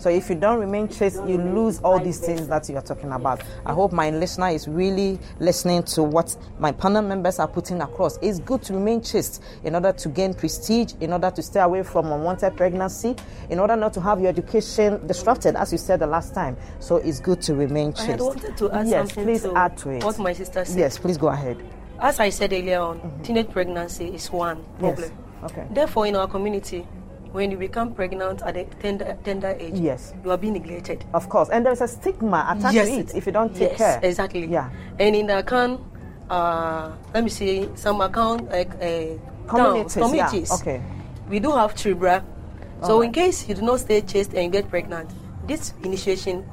So 0.00 0.08
if 0.08 0.30
you 0.30 0.34
don't 0.34 0.58
remain 0.58 0.88
chaste, 0.88 1.16
you 1.26 1.36
lose 1.36 1.78
all 1.80 2.00
these 2.00 2.18
things 2.20 2.48
that 2.48 2.66
you 2.70 2.76
are 2.76 2.82
talking 2.82 3.12
about. 3.12 3.42
I 3.66 3.74
hope 3.74 3.92
my 3.92 4.08
listener 4.08 4.48
is 4.48 4.66
really 4.66 5.18
listening 5.40 5.82
to 5.82 6.02
what 6.02 6.34
my 6.58 6.72
panel 6.72 7.02
members 7.02 7.38
are 7.38 7.46
putting 7.46 7.82
across. 7.82 8.16
It's 8.22 8.38
good 8.40 8.62
to 8.62 8.72
remain 8.72 9.02
chaste 9.02 9.42
in 9.62 9.74
order 9.74 9.92
to 9.92 10.08
gain 10.08 10.32
prestige, 10.32 10.94
in 11.00 11.12
order 11.12 11.30
to 11.30 11.42
stay 11.42 11.60
away 11.60 11.82
from 11.82 12.10
unwanted 12.10 12.56
pregnancy, 12.56 13.14
in 13.50 13.58
order 13.58 13.76
not 13.76 13.92
to 13.92 14.00
have 14.00 14.20
your 14.20 14.30
education 14.30 15.06
disrupted, 15.06 15.54
as 15.54 15.70
you 15.70 15.76
said 15.76 16.00
the 16.00 16.06
last 16.06 16.32
time. 16.32 16.56
So 16.78 16.96
it's 16.96 17.20
good 17.20 17.42
to 17.42 17.54
remain 17.54 17.88
I 17.88 17.92
chaste. 17.92 18.08
had 18.08 18.20
wanted 18.20 18.56
to 18.56 18.70
add 18.70 18.88
yes, 18.88 19.08
something 19.08 19.24
please 19.24 19.42
to 19.42 19.54
add 19.54 19.76
to 19.78 19.90
it. 19.90 20.02
what 20.02 20.18
my 20.18 20.32
sister 20.32 20.64
said. 20.64 20.78
Yes, 20.78 20.96
please 20.96 21.18
go 21.18 21.28
ahead. 21.28 21.62
as 22.00 22.20
I 22.20 22.30
said 22.30 22.54
earlier 22.54 22.80
on, 22.80 23.00
mm-hmm. 23.00 23.22
teenage 23.22 23.50
pregnancy 23.50 24.14
is 24.14 24.32
one 24.32 24.64
problem. 24.78 25.10
Yes. 25.42 25.50
Okay. 25.50 25.66
Therefore, 25.70 26.06
in 26.06 26.16
our 26.16 26.26
community, 26.26 26.86
when 27.32 27.50
you 27.50 27.56
become 27.56 27.94
pregnant 27.94 28.42
at 28.42 28.56
a 28.56 28.64
tender, 28.82 29.16
tender 29.24 29.56
age, 29.58 29.74
Yes. 29.78 30.12
you 30.24 30.30
are 30.30 30.36
being 30.36 30.54
neglected. 30.54 31.04
Of 31.14 31.28
course. 31.28 31.48
And 31.50 31.64
there's 31.64 31.80
a 31.80 31.88
stigma 31.88 32.46
attached 32.50 32.74
Yes. 32.74 32.88
to 32.88 32.94
it 32.98 33.14
if 33.14 33.26
you 33.26 33.32
don't 33.32 33.54
take 33.54 33.70
yes, 33.70 33.78
care. 33.78 34.00
exactly. 34.02 34.46
Yeah. 34.46 34.68
And 34.98 35.14
in 35.14 35.26
the 35.26 35.38
account, 35.38 35.80
uh, 36.28 36.90
let 37.14 37.24
me 37.24 37.30
see, 37.30 37.68
some 37.74 38.00
account 38.00 38.50
like 38.50 38.70
uh, 38.82 39.18
Communities, 39.46 39.94
towns, 39.94 40.14
yeah. 40.14 40.54
Okay. 40.60 40.80
We 41.28 41.40
do 41.40 41.50
have 41.50 41.74
tribra. 41.74 42.22
So 42.82 43.02
in 43.02 43.12
case 43.12 43.48
you 43.48 43.54
do 43.54 43.62
not 43.62 43.80
stay 43.80 44.00
chaste 44.00 44.32
and 44.34 44.50
get 44.52 44.68
pregnant, 44.70 45.10
this 45.46 45.74
initiation 45.84 46.44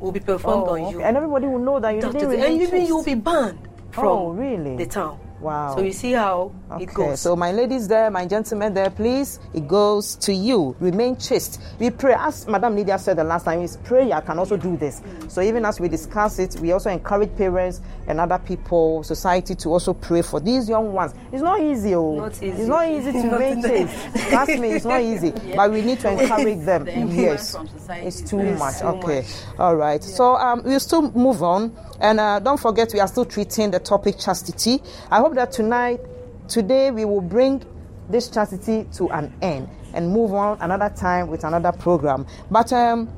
will 0.00 0.10
be 0.12 0.20
performed 0.20 0.64
Oh, 0.66 0.72
on 0.74 0.80
okay. 0.80 0.90
you. 0.92 1.00
And 1.02 1.16
everybody 1.16 1.46
will 1.46 1.58
know 1.60 1.78
that 1.80 1.94
you 1.94 2.00
didn't 2.00 2.28
remain 2.28 2.52
and 2.52 2.62
even 2.62 2.86
you 2.86 2.96
will 2.96 3.04
be 3.04 3.14
banned 3.14 3.58
from 3.90 4.06
Oh, 4.08 4.28
really? 4.30 4.76
the 4.76 4.86
town. 4.86 5.18
Wow. 5.40 5.74
So 5.76 5.82
you 5.82 5.92
see 5.92 6.12
how 6.12 6.52
it 6.78 6.82
Okay, 6.82 6.92
goes. 6.92 7.20
so 7.20 7.34
my 7.34 7.50
ladies 7.52 7.88
there, 7.88 8.10
my 8.10 8.26
gentlemen 8.26 8.74
there, 8.74 8.90
please, 8.90 9.40
it 9.54 9.66
goes 9.66 10.16
to 10.16 10.32
you. 10.34 10.76
Remain 10.80 11.16
chaste. 11.16 11.60
We 11.78 11.90
pray, 11.90 12.14
as 12.18 12.46
Madam 12.46 12.76
Lydia 12.76 12.98
said 12.98 13.16
the 13.16 13.24
last 13.24 13.44
time, 13.44 13.60
is 13.62 13.76
prayer 13.78 14.20
can 14.20 14.38
also 14.38 14.56
do 14.56 14.76
this. 14.76 15.00
So 15.28 15.40
even 15.40 15.64
as 15.64 15.80
we 15.80 15.88
discuss 15.88 16.38
it, 16.38 16.56
we 16.60 16.72
also 16.72 16.90
encourage 16.90 17.34
parents 17.36 17.80
and 18.06 18.20
other 18.20 18.38
people, 18.38 19.02
society 19.02 19.54
to 19.56 19.70
also 19.70 19.94
pray 19.94 20.22
for 20.22 20.40
these 20.40 20.68
young 20.68 20.92
ones. 20.92 21.14
It's 21.32 21.42
not 21.42 21.60
easy, 21.60 21.94
oh. 21.94 22.16
Not 22.16 22.34
easy. 22.34 22.48
It's 22.48 22.68
not 22.68 22.88
easy 22.88 23.12
to 23.12 23.18
remain 23.32 23.62
chaste. 23.62 24.28
Trust 24.28 24.58
me, 24.58 24.70
it's 24.72 24.84
not 24.84 25.00
easy. 25.00 25.32
But 25.56 25.72
we 25.72 25.82
need 25.82 26.00
to 26.00 26.10
encourage 26.22 26.64
them. 26.64 26.84
The 26.84 26.92
yes. 27.14 27.52
from 27.54 27.68
society 27.68 28.06
It's 28.06 28.20
too 28.20 28.42
much. 28.56 28.78
too 28.80 28.86
okay. 28.86 29.20
much. 29.20 29.58
All 29.58 29.76
right. 29.76 30.02
So 30.02 30.36
um, 30.36 30.62
we'll 30.64 30.80
still 30.80 31.10
move 31.12 31.42
on. 31.42 31.74
And 32.00 32.18
uh, 32.18 32.38
don't 32.40 32.58
forget, 32.58 32.90
we 32.94 33.00
are 33.00 33.08
still 33.08 33.26
treating 33.26 33.70
the 33.70 33.78
topic 33.78 34.18
chastity. 34.18 34.82
I 35.10 35.18
hope 35.20 35.29
that 35.34 35.52
tonight, 35.52 36.00
today, 36.48 36.90
we 36.90 37.04
will 37.04 37.20
bring 37.20 37.62
this 38.08 38.28
chastity 38.28 38.86
to 38.92 39.08
an 39.10 39.32
end 39.40 39.68
and 39.94 40.10
move 40.10 40.34
on 40.34 40.58
another 40.60 40.92
time 40.94 41.28
with 41.28 41.44
another 41.44 41.72
program. 41.72 42.26
But 42.50 42.72
um, 42.72 43.08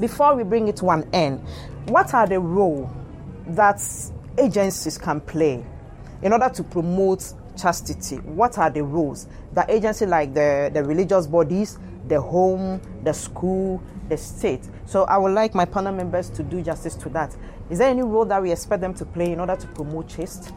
before 0.00 0.36
we 0.36 0.44
bring 0.44 0.68
it 0.68 0.76
to 0.76 0.90
an 0.90 1.08
end, 1.12 1.44
what 1.86 2.14
are 2.14 2.26
the 2.26 2.40
role 2.40 2.90
that 3.48 3.80
agencies 4.36 4.98
can 4.98 5.20
play 5.20 5.64
in 6.22 6.32
order 6.32 6.48
to 6.50 6.62
promote 6.62 7.32
chastity? 7.56 8.16
What 8.16 8.58
are 8.58 8.70
the 8.70 8.82
roles 8.82 9.26
that 9.52 9.70
agencies 9.70 10.08
like 10.08 10.34
the, 10.34 10.70
the 10.72 10.84
religious 10.84 11.26
bodies, 11.26 11.78
the 12.06 12.20
home, 12.20 12.80
the 13.02 13.12
school, 13.12 13.82
the 14.08 14.16
state? 14.16 14.68
So 14.86 15.04
I 15.04 15.16
would 15.18 15.32
like 15.32 15.54
my 15.54 15.64
panel 15.64 15.92
members 15.92 16.30
to 16.30 16.42
do 16.42 16.62
justice 16.62 16.94
to 16.96 17.08
that. 17.10 17.36
Is 17.70 17.78
there 17.78 17.88
any 17.88 18.02
role 18.02 18.24
that 18.26 18.42
we 18.42 18.52
expect 18.52 18.80
them 18.80 18.94
to 18.94 19.04
play 19.04 19.32
in 19.32 19.40
order 19.40 19.56
to 19.56 19.66
promote 19.68 20.08
chaste? 20.08 20.52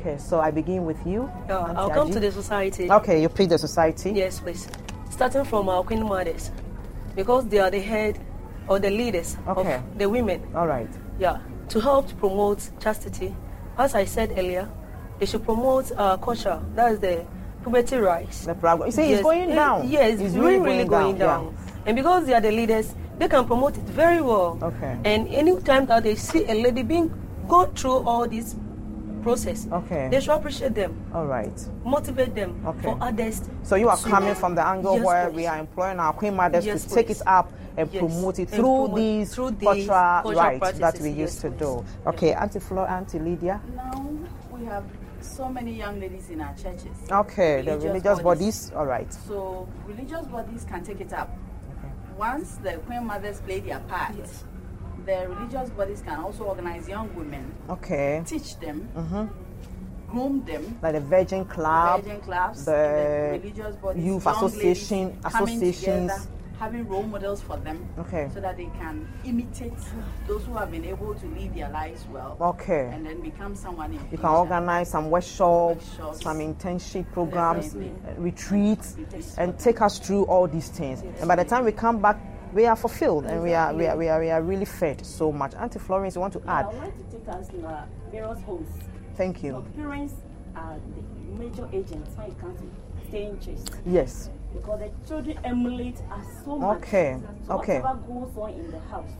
Okay, 0.00 0.18
so 0.18 0.40
I 0.40 0.50
begin 0.50 0.84
with 0.84 1.04
you. 1.06 1.30
Uh, 1.48 1.58
Auntie 1.58 1.76
I'll 1.76 1.90
come 1.90 2.08
Aji. 2.08 2.12
to 2.14 2.20
the 2.20 2.32
society. 2.32 2.90
Okay, 2.90 3.22
you 3.22 3.28
pick 3.28 3.48
the 3.48 3.58
society. 3.58 4.10
Yes, 4.12 4.40
please. 4.40 4.68
Starting 5.10 5.44
from 5.44 5.68
our 5.68 5.82
queen 5.84 6.02
mothers, 6.04 6.50
because 7.14 7.46
they 7.48 7.58
are 7.58 7.70
the 7.70 7.80
head 7.80 8.18
or 8.68 8.78
the 8.78 8.90
leaders 8.90 9.36
Okay. 9.48 9.74
of 9.74 9.98
the 9.98 10.08
women. 10.08 10.40
All 10.54 10.66
right. 10.66 10.88
Yeah, 11.18 11.38
to 11.68 11.80
help 11.80 12.08
to 12.08 12.14
promote 12.14 12.68
chastity. 12.80 13.34
As 13.78 13.94
I 13.94 14.04
said 14.04 14.32
earlier, 14.36 14.68
they 15.18 15.26
should 15.26 15.44
promote 15.44 15.92
uh, 15.96 16.16
culture. 16.16 16.60
That 16.74 16.92
is 16.92 17.00
the 17.00 17.26
puberty 17.62 17.96
rise. 17.96 18.44
The 18.46 18.54
problem. 18.54 18.88
You 18.88 18.92
see, 18.92 19.12
it's 19.12 19.22
going 19.22 19.50
eh, 19.50 19.54
down. 19.54 19.88
Yes, 19.88 20.20
it's 20.20 20.34
really, 20.34 20.58
really 20.60 20.84
going 20.84 21.18
down. 21.18 21.54
yeah. 21.54 21.72
And 21.86 21.96
because 21.96 22.26
they 22.26 22.34
are 22.34 22.40
the 22.40 22.50
leaders, 22.50 22.94
they 23.18 23.28
can 23.28 23.44
promote 23.46 23.76
it 23.76 23.84
very 23.84 24.20
well. 24.22 24.58
Okay. 24.62 24.98
And 25.04 25.28
any 25.28 25.60
time 25.60 25.86
that 25.86 26.02
they 26.04 26.14
see 26.14 26.44
a 26.46 26.54
lady 26.54 26.82
being 26.82 27.10
go 27.48 27.66
through 27.66 28.04
all 28.06 28.26
this 28.26 28.56
process, 29.22 29.66
Okay. 29.72 30.08
they 30.10 30.20
should 30.20 30.34
appreciate 30.34 30.74
them, 30.74 30.94
All 31.14 31.26
right. 31.26 31.52
motivate 31.84 32.34
them 32.34 32.60
Okay. 32.66 32.82
for 32.82 32.98
others. 33.00 33.42
So 33.62 33.76
you 33.76 33.88
are 33.88 33.96
coming 33.96 34.34
from 34.34 34.54
the 34.54 34.66
angle 34.66 34.96
Yes, 34.96 35.04
where 35.06 35.28
please. 35.30 35.36
we 35.36 35.46
are 35.46 35.58
employing 35.58 35.98
our 36.00 36.12
queen 36.12 36.34
mothers 36.36 36.66
Yes, 36.66 36.84
to 36.84 36.94
take 36.94 37.10
it 37.10 37.22
up 37.26 37.52
and 37.76 37.88
Yes, 37.92 38.00
promote 38.00 38.38
it 38.38 38.48
and 38.48 38.50
through 38.50 38.62
promote- 38.86 38.96
these 38.96 39.34
through 39.34 39.50
these 39.52 39.62
cultural 39.86 40.22
cultural 40.22 40.34
rites 40.44 40.60
that 40.72 40.78
practices, 40.80 41.02
we 41.06 41.10
yes, 41.10 41.18
used 41.18 41.40
to 41.40 41.50
do. 41.50 41.84
Okay, 42.06 42.32
Auntie 42.34 42.58
Flo, 42.60 42.84
Auntie 42.84 43.18
Lydia. 43.18 43.60
Now 43.76 44.06
we 44.50 44.64
have 44.66 44.84
so 45.20 45.48
many 45.48 45.72
young 45.72 46.00
ladies 46.00 46.28
in 46.30 46.40
our 46.40 46.54
churches. 46.54 46.96
Okay, 47.10 47.62
the 47.62 47.78
religious 47.78 48.18
bodies. 48.20 48.72
All 48.76 48.86
right. 48.86 49.10
So 49.28 49.68
religious 49.86 50.26
bodies 50.26 50.64
can 50.68 50.82
take 50.84 51.00
it 51.00 51.12
up. 51.12 51.30
Okay. 51.78 51.92
Once 52.18 52.56
the 52.56 52.72
queen 52.86 53.06
mothers 53.06 53.40
play 53.40 53.60
their 53.60 53.78
part, 53.80 54.16
the 55.06 55.26
religious 55.28 55.70
bodies 55.70 56.02
can 56.04 56.18
also 56.20 56.44
organize 56.44 56.88
young 56.88 57.14
women, 57.16 57.52
Okay. 57.68 58.22
teach 58.26 58.58
them, 58.58 58.88
Mm-hmm. 58.96 59.26
groom 60.10 60.44
them. 60.44 60.78
Like 60.82 60.94
the 60.94 61.00
Virgin 61.00 61.44
Club, 61.44 62.02
Virgin 62.02 62.20
clubs, 62.20 62.64
the 62.64 62.70
the 62.72 63.38
religious 63.42 63.76
bodies, 63.76 64.04
youth 64.04 64.26
association, 64.26 65.18
associations. 65.24 66.12
together, 66.12 66.28
having 66.58 66.86
role 66.86 67.02
models 67.02 67.40
for 67.40 67.56
them, 67.56 67.84
Okay. 67.98 68.28
so 68.34 68.40
that 68.40 68.56
they 68.56 68.68
can 68.78 69.08
imitate 69.24 69.72
those 70.28 70.44
who 70.44 70.54
have 70.54 70.70
been 70.70 70.84
able 70.84 71.14
to 71.14 71.26
live 71.26 71.52
their 71.54 71.70
lives 71.70 72.06
well, 72.12 72.36
Okay. 72.40 72.90
and 72.92 73.04
then 73.06 73.20
become 73.20 73.54
someone 73.56 73.92
You 74.12 74.18
can 74.18 74.28
organize 74.30 74.90
some 74.90 75.10
workshops, 75.10 75.98
Workshops. 75.98 76.22
some 76.22 76.38
internship 76.38 77.10
programs, 77.12 77.74
uh, 77.74 77.78
retreats, 78.18 78.96
and 79.38 79.58
take 79.58 79.80
us 79.80 79.98
through 79.98 80.24
all 80.24 80.46
these 80.46 80.68
things. 80.68 81.02
And 81.20 81.26
by 81.26 81.36
the 81.36 81.44
time 81.44 81.64
we 81.64 81.72
come 81.72 82.00
back, 82.00 82.18
we 82.52 82.66
are 82.66 82.76
fulfilled 82.76 83.24
and 83.26 83.42
we 83.42 83.54
are, 83.54 83.72
we 83.74 83.86
are, 83.86 83.96
we 83.96 84.08
are, 84.08 84.20
we 84.20 84.30
are 84.30 84.42
really 84.42 84.64
fed 84.64 85.04
so 85.04 85.32
much. 85.32 85.54
Auntie 85.54 85.78
Florence, 85.78 86.14
you 86.14 86.20
want 86.20 86.32
to 86.34 86.42
I 86.46 86.60
add? 86.60 86.66
would 86.66 86.76
like 86.78 87.10
to 87.10 87.16
take 87.16 87.28
us 87.28 87.48
to 87.48 87.64
our 87.64 87.86
various 88.10 88.40
homes. 88.42 88.68
Thank 89.16 89.38
So 89.38 89.42
you. 89.46 89.66
parents 89.76 90.14
are 90.54 90.76
the 90.94 91.38
major 91.42 91.68
agents 91.72 92.16
when 92.16 92.30
it 92.30 92.38
comes 92.38 92.60
to 92.60 92.66
staying 93.08 93.38
chaste. 93.40 93.70
Yes. 93.86 94.30
Because 94.52 94.80
the 94.80 95.08
children 95.08 95.38
emulate 95.44 95.96
us 96.10 96.26
so 96.44 96.58
much. 96.58 96.78
Okay, 96.78 97.18
So 97.46 97.54
okay. 97.54 97.80
Whatever 97.80 97.98
goes 98.06 98.36
on 98.36 98.50
in 98.50 98.70
the 98.70 98.80
house, 98.80 99.10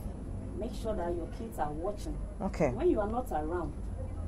make 0.59 0.71
sure 0.75 0.95
that 0.95 1.15
your 1.15 1.27
kids 1.39 1.57
are 1.57 1.71
watching. 1.71 2.15
Okay. 2.41 2.69
When 2.69 2.89
you 2.89 2.99
are 2.99 3.07
not 3.09 3.31
around, 3.31 3.73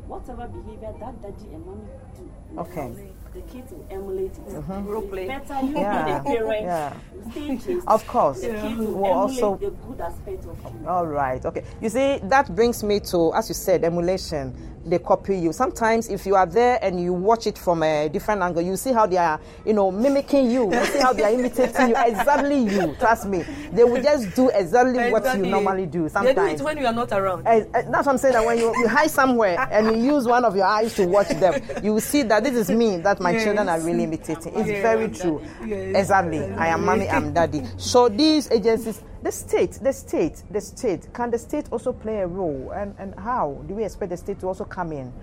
whatever 0.08 0.48
behavior 0.48 0.94
that 1.00 1.22
daddy 1.22 1.54
and 1.54 1.66
mommy 1.66 1.84
do, 2.18 2.60
Okay. 2.60 2.82
house, 2.88 2.98
the 3.36 3.42
kids 3.54 3.72
will 3.72 3.86
emulate 3.92 4.32
it. 4.32 4.48
Mm-hmm. 4.48 4.88
Role 4.88 5.02
play. 5.04 5.28
Better 5.28 5.60
you 5.62 5.74
Yeah, 5.78 6.06
be 6.06 6.30
the 6.30 6.36
parent, 6.38 6.66
yeah. 6.66 6.94
you 7.14 7.32
stay 7.32 7.58
chaste. 7.58 7.88
Of 7.88 8.08
course. 8.08 8.42
The 8.42 8.48
kids 8.54 8.78
will 8.80 8.94
Will 8.94 9.06
also- 9.06 9.58
the 9.58 9.70
good 9.72 10.02
aspect 10.02 10.46
of 10.46 10.58
you. 10.82 10.88
All 10.88 11.06
right. 11.06 11.44
Okay. 11.46 11.64
You 11.82 11.90
see, 11.90 12.20
that 12.24 12.54
brings 12.56 12.84
me 12.84 13.00
to, 13.12 13.34
as 13.34 13.50
you 13.50 13.56
said, 13.56 13.84
emulation. 13.84 14.56
They 14.86 15.00
copy 15.00 15.36
you. 15.38 15.52
Sometimes, 15.52 16.10
if 16.10 16.28
you 16.28 16.36
are 16.36 16.46
there 16.46 16.78
and 16.80 17.02
you 17.02 17.12
watch 17.12 17.48
it 17.48 17.58
from 17.58 17.82
a 17.82 18.08
different 18.08 18.44
angle, 18.44 18.62
you 18.62 18.78
see 18.78 18.92
how 18.92 19.08
they 19.08 19.18
are, 19.18 19.40
you 19.66 19.74
know, 19.74 19.92
mimicking 19.92 20.52
you. 20.52 20.72
You 20.72 20.86
see 20.86 21.00
how 21.00 21.12
they 21.12 21.24
are 21.24 21.32
imitating 21.32 21.90
you. 21.90 21.96
Exactly 21.98 22.60
you. 22.60 22.96
Trust 23.00 23.28
me. 23.28 23.44
They 23.72 23.84
will 23.84 24.02
just 24.02 24.36
do 24.36 24.50
exactly, 24.50 25.10
what 25.12 25.38
you 25.38 25.48
normally 25.48 25.88
do. 25.88 26.08
Sometimes. 26.08 26.36
They 26.36 26.56
do 26.56 26.62
it 26.62 26.62
when 26.62 26.78
you 26.78 26.86
are 26.86 26.94
not 26.94 27.12
around. 27.12 27.48
Eh, 27.48 27.66
eh, 27.74 27.82
that's 27.90 28.06
what 28.06 28.10
I'm 28.10 28.18
saying. 28.20 28.34
That 28.34 28.46
when 28.46 28.60
you, 28.60 28.72
you 28.78 28.88
hide 28.88 29.10
somewhere 29.10 29.58
and 29.72 29.88
you 29.98 30.14
use 30.14 30.26
one 30.26 30.46
of 30.46 30.56
your 30.56 30.66
eyes 30.66 30.94
to 30.96 31.08
watch 31.08 31.30
them, 31.30 31.62
you 31.84 31.94
will 31.94 32.02
see 32.02 32.22
that 32.22 32.44
this 32.44 32.54
is 32.54 32.70
me 32.70 32.98
that 32.98 33.20
my 33.20 33.34
children 33.44 33.68
are 33.68 33.80
really 33.82 34.04
imitating. 34.04 34.54
It's 34.56 34.70
very 34.70 35.10
true. 35.10 35.42
Exactly. 35.64 36.44
I 36.44 36.68
am 36.68 36.86
mommy, 36.86 37.10
I'm 37.10 37.34
daddy. 37.34 37.64
So 37.78 38.08
these 38.08 38.52
agencies, 38.52 39.02
the 39.24 39.32
state, 39.32 39.80
the 39.82 39.94
state, 39.94 40.44
the 40.52 40.62
state, 40.62 41.14
can 41.14 41.32
the 41.32 41.40
state 41.40 41.68
also 41.72 41.94
play 41.94 42.18
a 42.20 42.28
role? 42.28 42.72
And 42.76 42.96
and 43.00 43.16
how 43.20 43.64
do 43.68 43.74
we 43.74 43.84
expect 43.84 44.10
the 44.10 44.18
state 44.18 44.40
to 44.42 44.48
also 44.48 44.66
come 44.66 44.92
in? 44.92 45.14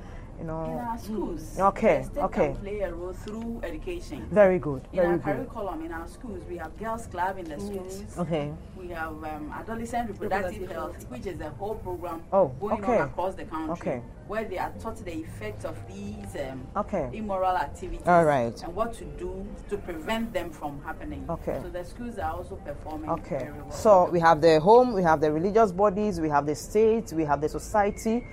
You 0.43 0.49
In 0.49 0.55
our 0.79 0.99
schools, 0.99 1.57
Okay, 1.61 1.99
the 1.99 2.05
state 2.05 2.23
okay. 2.25 2.47
can 2.49 2.57
play 2.57 2.81
a 2.81 2.93
role 2.93 3.13
through 3.13 3.61
education. 3.63 4.27
Very 4.33 4.59
good. 4.59 4.83
In 4.93 4.99
our 4.99 5.17
good. 5.19 5.23
curriculum, 5.23 5.85
in 5.85 5.93
our 5.93 6.09
schools, 6.09 6.43
we 6.49 6.57
have 6.57 6.77
girls' 6.79 7.07
club 7.07 7.39
in 7.39 7.45
the 7.45 7.61
schools. 7.61 8.03
Okay. 8.19 8.53
We 8.77 8.89
have 8.89 9.13
um, 9.23 9.53
adolescent 9.55 10.11
reproductive 10.11 10.69
health, 10.69 11.07
which 11.11 11.27
is 11.27 11.41
a 11.41 11.51
whole 11.51 11.77
program 11.77 12.23
Oh, 12.33 12.49
going 12.61 12.83
okay. 12.83 12.99
on 12.99 13.09
across 13.09 13.35
the 13.37 13.45
country, 13.45 13.73
Okay. 13.75 14.03
where 14.27 14.45
they 14.45 14.59
are 14.59 14.73
taught 14.81 14.97
the 15.05 15.13
effects 15.13 15.65
of 15.65 15.77
these 15.87 16.35
um, 16.51 16.67
Okay. 16.77 17.09
immoral 17.13 17.57
activities 17.57 18.05
All 18.09 18.25
right. 18.25 18.61
and 18.65 18.75
what 18.75 18.95
to 18.95 19.05
do 19.05 19.47
to 19.71 19.77
prevent 19.79 20.33
them 20.33 20.51
from 20.51 20.83
happening. 20.83 21.25
Okay. 21.31 21.61
So 21.63 21.69
the 21.69 21.85
schools 21.85 22.19
are 22.19 22.33
also 22.33 22.57
performing 22.57 23.11
Okay. 23.11 23.39
very 23.39 23.53
well. 23.53 23.71
So 23.71 24.11
we 24.11 24.19
have 24.19 24.41
the 24.41 24.59
home, 24.59 24.93
we 24.93 25.05
have 25.05 25.21
the 25.21 25.31
religious 25.31 25.71
bodies, 25.71 26.21
we 26.21 26.29
have 26.31 26.47
the 26.47 26.57
state, 26.57 27.13
we 27.13 27.25
have 27.25 27.41
the 27.41 27.49
society. 27.49 28.27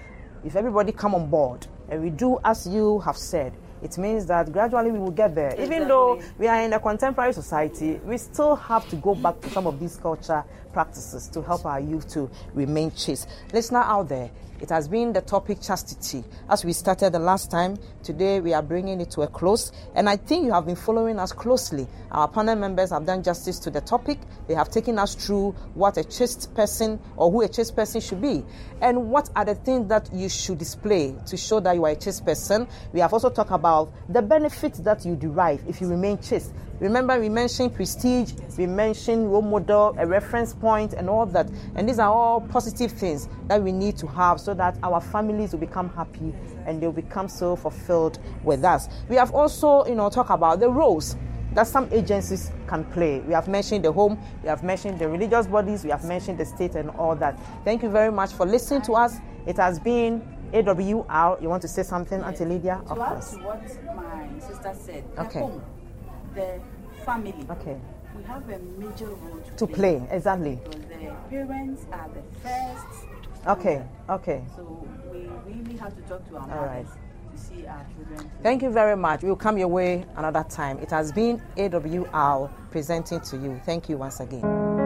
If 0.43 0.55
everybody 0.55 0.91
come 0.91 1.13
on 1.13 1.29
board 1.29 1.67
and 1.89 2.01
we 2.03 2.09
do 2.09 2.39
as 2.43 2.67
you 2.67 2.99
have 2.99 3.17
said, 3.17 3.53
it 3.81 3.97
means 3.97 4.25
that 4.25 4.51
gradually 4.51 4.91
we 4.91 4.99
will 4.99 5.11
get 5.11 5.35
there. 5.35 5.59
Even 5.59 5.87
though 5.87 6.21
we 6.37 6.47
are 6.47 6.61
in 6.61 6.73
a 6.73 6.79
contemporary 6.79 7.33
society, 7.33 7.99
we 8.03 8.17
still 8.17 8.55
have 8.55 8.87
to 8.89 8.95
go 8.97 9.15
back 9.15 9.39
to 9.41 9.49
some 9.49 9.67
of 9.67 9.79
these 9.79 9.95
culture 9.97 10.43
practices 10.73 11.27
to 11.29 11.41
help 11.41 11.65
our 11.65 11.79
youth 11.79 12.11
to 12.13 12.29
remain 12.53 12.91
chaste. 12.91 13.29
Listener 13.53 13.79
out 13.79 14.09
there, 14.09 14.29
It 14.61 14.69
has 14.71 14.89
been 14.89 15.13
the 15.13 15.21
topic 15.21 15.61
chastity. 15.61 16.23
As 16.49 16.65
we 16.65 16.73
started 16.73 17.13
the 17.13 17.19
last 17.19 17.49
time, 17.49 17.77
today 18.03 18.41
we 18.41 18.53
are 18.53 18.61
bringing 18.61 18.99
it 18.99 19.09
to 19.11 19.21
a 19.21 19.27
close. 19.27 19.71
And 19.95 20.09
I 20.09 20.17
think 20.17 20.45
you 20.45 20.51
have 20.51 20.65
been 20.65 20.75
following 20.75 21.17
us 21.17 21.31
closely. 21.31 21.87
Our 22.11 22.27
panel 22.27 22.57
members 22.57 22.89
have 22.89 23.05
done 23.05 23.23
justice 23.23 23.57
to 23.59 23.71
the 23.71 23.79
topic. 23.79 24.19
They 24.47 24.55
have 24.55 24.69
taken 24.69 24.99
us 24.99 25.15
through 25.15 25.51
what 25.75 25.95
a 25.95 26.03
chaste 26.03 26.53
person 26.55 26.99
or 27.15 27.31
who 27.31 27.41
a 27.41 27.47
chaste 27.47 27.73
person 27.73 28.01
should 28.01 28.21
be. 28.21 28.43
And 28.81 29.09
what 29.09 29.29
are 29.35 29.45
the 29.45 29.55
things 29.55 29.87
that 29.87 30.09
you 30.13 30.27
should 30.27 30.57
display 30.57 31.15
to 31.27 31.37
show 31.37 31.61
that 31.61 31.75
you 31.75 31.85
are 31.85 31.91
a 31.91 31.95
chaste 31.95 32.25
person. 32.25 32.67
We 32.91 32.99
have 32.99 33.13
also 33.13 33.29
talked 33.29 33.51
about 33.51 33.93
the 34.09 34.21
benefits 34.21 34.79
that 34.79 35.05
you 35.05 35.15
derive 35.15 35.63
if 35.69 35.79
you 35.79 35.87
remain 35.87 36.17
chaste. 36.19 36.51
Remember, 36.79 37.19
we 37.19 37.27
mentioned 37.27 37.75
prestige, 37.75 38.33
we 38.57 38.65
mentioned 38.65 39.31
role 39.31 39.41
model, 39.41 39.95
a 39.97 40.05
reference 40.07 40.53
point, 40.53 40.93
and 40.93 41.09
all 41.09 41.25
that. 41.25 41.49
And 41.75 41.87
these 41.87 41.99
are 41.99 42.11
all 42.11 42.39
positive 42.41 42.91
things 42.91 43.27
that 43.47 43.61
we 43.61 43.71
need 43.71 43.97
to 43.97 44.07
have 44.07 44.39
so 44.39 44.53
that 44.53 44.77
our 44.83 45.01
families 45.01 45.51
will 45.51 45.59
become 45.59 45.89
happy 45.89 46.33
and 46.65 46.81
they'll 46.81 46.91
become 46.91 47.27
so 47.27 47.55
fulfilled 47.55 48.19
with 48.43 48.63
us. 48.63 48.87
We 49.09 49.17
have 49.17 49.33
also, 49.33 49.85
you 49.85 49.95
know, 49.95 50.09
talked 50.09 50.29
about 50.29 50.59
the 50.61 50.69
roles 50.69 51.17
that 51.53 51.67
some 51.67 51.89
agencies 51.91 52.51
can 52.67 52.85
play. 52.85 53.19
We 53.21 53.33
have 53.33 53.47
mentioned 53.47 53.83
the 53.83 53.91
home, 53.91 54.19
we 54.43 54.49
have 54.49 54.63
mentioned 54.63 54.99
the 54.99 55.07
religious 55.07 55.47
bodies, 55.47 55.83
we 55.83 55.89
have 55.89 56.05
mentioned 56.05 56.37
the 56.37 56.45
state, 56.45 56.75
and 56.75 56.91
all 56.91 57.15
that. 57.15 57.39
Thank 57.65 57.83
you 57.83 57.89
very 57.89 58.11
much 58.11 58.33
for 58.33 58.45
listening 58.45 58.83
to 58.83 58.93
us. 58.93 59.17
It 59.47 59.57
has 59.57 59.79
been 59.79 60.21
AWR. 60.53 61.41
You 61.41 61.49
want 61.49 61.61
to 61.63 61.67
say 61.67 61.83
something, 61.83 62.21
Auntie 62.21 62.45
Lydia? 62.45 62.81
To 62.87 63.01
add 63.01 63.21
to 63.21 63.37
what 63.39 63.95
my 63.95 64.39
sister 64.39 64.73
said, 64.79 65.03
Okay. 65.17 65.43
The 66.39 67.03
family, 67.05 67.33
Okay. 67.49 67.77
we 68.15 68.23
have 68.23 68.49
a 68.49 68.59
major 68.77 69.07
role 69.07 69.39
to, 69.45 69.51
To 69.57 69.67
play, 69.67 70.01
exactly. 70.11 70.59
Because 70.63 70.81
the 70.81 71.15
parents 71.29 71.85
are 71.91 72.09
the 72.09 72.23
first. 72.41 73.05
Okay, 73.47 73.81
okay. 74.09 74.43
So 74.55 74.87
we 75.11 75.27
really 75.45 75.77
have 75.77 75.95
to 75.95 76.01
talk 76.03 76.27
to 76.29 76.35
our 76.37 76.41
All 76.41 76.65
right. 76.65 76.83
mothers 76.85 76.97
to 77.31 77.37
see 77.37 77.65
our 77.67 77.85
children. 77.95 78.31
Thank 78.43 78.61
you 78.63 78.69
very 78.69 78.95
much. 78.97 79.23
We'll 79.23 79.35
come 79.35 79.57
your 79.57 79.69
way 79.69 80.05
another 80.17 80.45
time. 80.49 80.79
It 80.79 80.91
has 80.91 81.11
been 81.11 81.41
AWR 81.57 82.49
presenting 82.71 83.21
to 83.21 83.37
you. 83.37 83.61
Thank 83.65 83.89
you 83.89 83.97
once 83.97 84.19
again. 84.19 84.78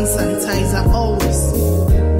Hand 0.00 0.08
sanitizer 0.08 0.86
always. 0.92 1.52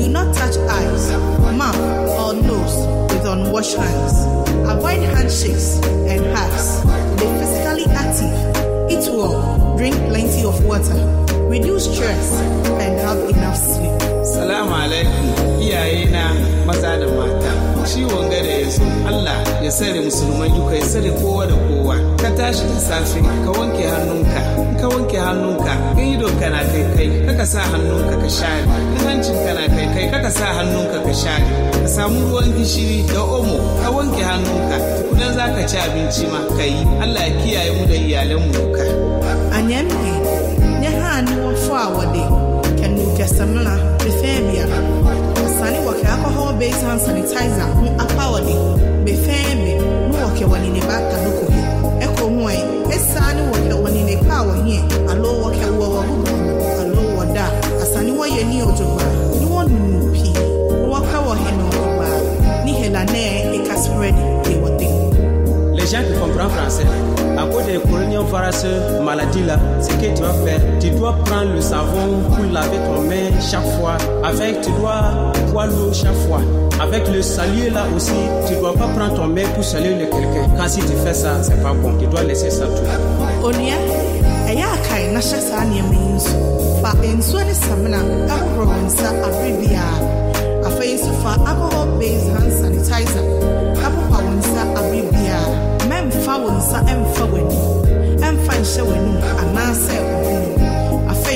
Do 0.03 0.09
not 0.11 0.35
touch 0.35 0.57
eyes, 0.57 1.11
mouth, 1.57 1.77
or 1.77 2.35
nose 2.35 2.77
with 3.13 3.27
unwashed 3.27 3.77
hands. 3.77 4.25
Avoid 4.69 5.01
handshakes 5.15 5.79
and 5.85 6.25
hugs. 6.37 6.85
Be 7.17 7.27
physically 7.39 7.87
active. 7.87 8.91
Eat 8.91 9.09
well. 9.11 9.77
Drink 9.77 9.95
plenty 10.09 10.45
of 10.45 10.65
water. 10.65 11.30
Reduce 11.51 11.85
stress 11.93 12.33
and 12.79 12.95
have 13.01 13.19
enough 13.29 13.57
sleep. 13.57 13.99
Salamu 14.23 14.71
alaikum 14.75 15.27
iyayena 15.61 16.25
maza 16.67 16.97
da 17.01 17.07
mata. 17.09 17.53
Ciwon 17.91 18.31
gada 18.31 18.49
ya 18.49 18.71
zo 18.71 18.83
Allah 19.09 19.37
ya 19.65 19.71
sare 19.71 20.01
musulmai 20.01 20.49
duka 20.51 20.75
ya 20.77 20.85
sare 20.85 21.11
kowa 21.11 21.47
da 21.47 21.55
kowa. 21.55 21.97
Ka 22.23 22.31
tashi 22.37 22.63
da 22.71 22.79
safe 22.79 23.19
ka 23.45 23.51
wanke 23.59 23.83
hannunka. 23.83 24.41
Ka 24.81 24.87
wanke 24.89 25.19
hannunka 25.19 25.73
in 25.99 26.15
idonka 26.21 26.51
na 26.55 26.61
kai 26.71 26.85
kai 26.97 27.09
kaka 27.27 27.47
sa 27.47 27.61
hannunka 27.73 28.15
ka 28.23 28.29
share. 28.29 28.63
In 28.95 29.03
hancinka 29.09 29.53
na 29.59 29.65
kai 29.75 29.87
kai 29.95 30.07
kaka 30.13 30.31
sa 30.31 30.47
hannunka 30.57 30.99
ka 31.07 31.13
share. 31.23 31.43
Ka 31.83 31.89
samu 31.97 32.21
ruwan 32.31 32.53
gishiri 32.55 33.03
da 33.11 33.21
omo 33.27 33.57
ka 33.83 33.89
wanke 33.91 34.23
hannunka. 34.23 34.77
Tukunan 35.03 35.33
za 35.35 35.45
ka 35.57 35.63
ci 35.71 35.77
abinci 35.83 36.25
ma 36.33 36.41
ka 36.57 36.63
yi. 36.63 36.79
Allah 37.03 37.23
ya 37.27 37.33
kiyaye 37.43 37.71
mu 37.77 37.85
da 37.91 37.97
iyalanmu 38.07 38.49
duka. 38.55 38.85
anyamye 39.61 39.95
nyɛ 40.05 40.09
ha 40.09 40.10
ne 41.23 41.35
wɔfo 41.45 41.73
a 41.85 41.87
wɔde 41.97 42.23
kɛnu 42.79 43.03
kɛsɛmla 43.17 43.75
befɛɛ 44.03 44.39
bia 44.49 44.65
asane 45.47 45.79
wɔkɛ 45.87 46.07
alcohol 46.15 46.53
based 46.59 46.83
hand 46.83 47.01
sanitizer. 47.01 47.69
Ho 47.79 47.87
apa 48.05 48.25
wɔde 48.33 48.55
bi 49.05 49.13
ne 49.65 49.73
wɔkɛ 50.23 50.45
wɔne 50.51 50.69
ne 50.75 50.81
ba 50.89 50.97
ta 51.11 51.17
no 51.25 51.40
prendre 71.31 71.55
le 71.55 71.61
savon 71.61 72.23
pour 72.35 72.45
laver 72.53 72.79
ton 72.79 73.03
main 73.03 73.31
chaque 73.41 73.67
fois. 73.79 73.97
Avec, 74.25 74.61
tu 74.63 74.71
dois 74.73 75.33
boire 75.53 75.69
l'eau 75.69 75.93
chaque 75.93 76.15
fois. 76.27 76.41
Avec 76.83 77.07
le 77.09 77.23
saluer 77.23 77.71
là 77.71 77.85
aussi, 77.95 78.21
tu 78.49 78.55
dois 78.57 78.75
pas 78.75 78.89
prendre 78.89 79.15
ton 79.15 79.29
main 79.29 79.47
pour 79.55 79.63
saluer 79.63 79.95
le 79.95 80.07
quelqu'un. 80.07 80.49
Quand 80.57 80.69
si 80.69 80.81
tu 80.81 80.95
fais 81.05 81.15
ça, 81.15 81.41
c'est 81.43 81.63
pas 81.63 81.73
bon. 81.73 81.97
Tu 81.99 82.07
dois 82.07 82.25
laisser 82.25 82.51
ça 82.51 82.67
tout. 82.67 83.47
onua 83.47 83.77
ɛyɛ 84.51 84.67
akae 84.77 85.07
na 85.15 85.21
hyɛ 85.21 85.39
saa 85.49 85.65
nneɛma 85.65 85.95
yi 86.03 86.09
nso 86.17 86.37
fa 86.83 86.91
nsuo 87.19 87.41
ne 87.49 87.55
samina 87.65 88.01
ɛhohoro 88.33 88.65
wo 88.69 88.77
nsa 88.87 89.09
abere 89.27 89.53
biara 89.61 89.99
afei 90.67 90.99
fa 91.23 91.33
alcohol 91.49 91.89
based 91.99 92.29
hand 92.35 92.53
sanitizer 92.61 93.25
kapopa 93.81 94.19
wo 94.25 94.31
nsa 94.41 94.63
abere 94.79 95.09
biara 95.15 95.57
mɛmfa 95.91 96.35
wo 96.43 96.51
nsa 96.59 96.79
ɛmfa 96.93 97.25
w'ani 97.33 97.59
ɛmfa 98.29 98.53
nhyɛ 98.61 98.83
w'anum 98.89 99.17
anaasɛ 99.41 99.97
w'anum 100.05 100.30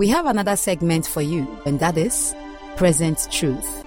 We 0.00 0.08
have 0.08 0.24
another 0.24 0.56
segment 0.56 1.06
for 1.06 1.20
you, 1.20 1.46
and 1.66 1.78
that 1.80 1.98
is 1.98 2.34
Present 2.76 3.28
Truth. 3.30 3.84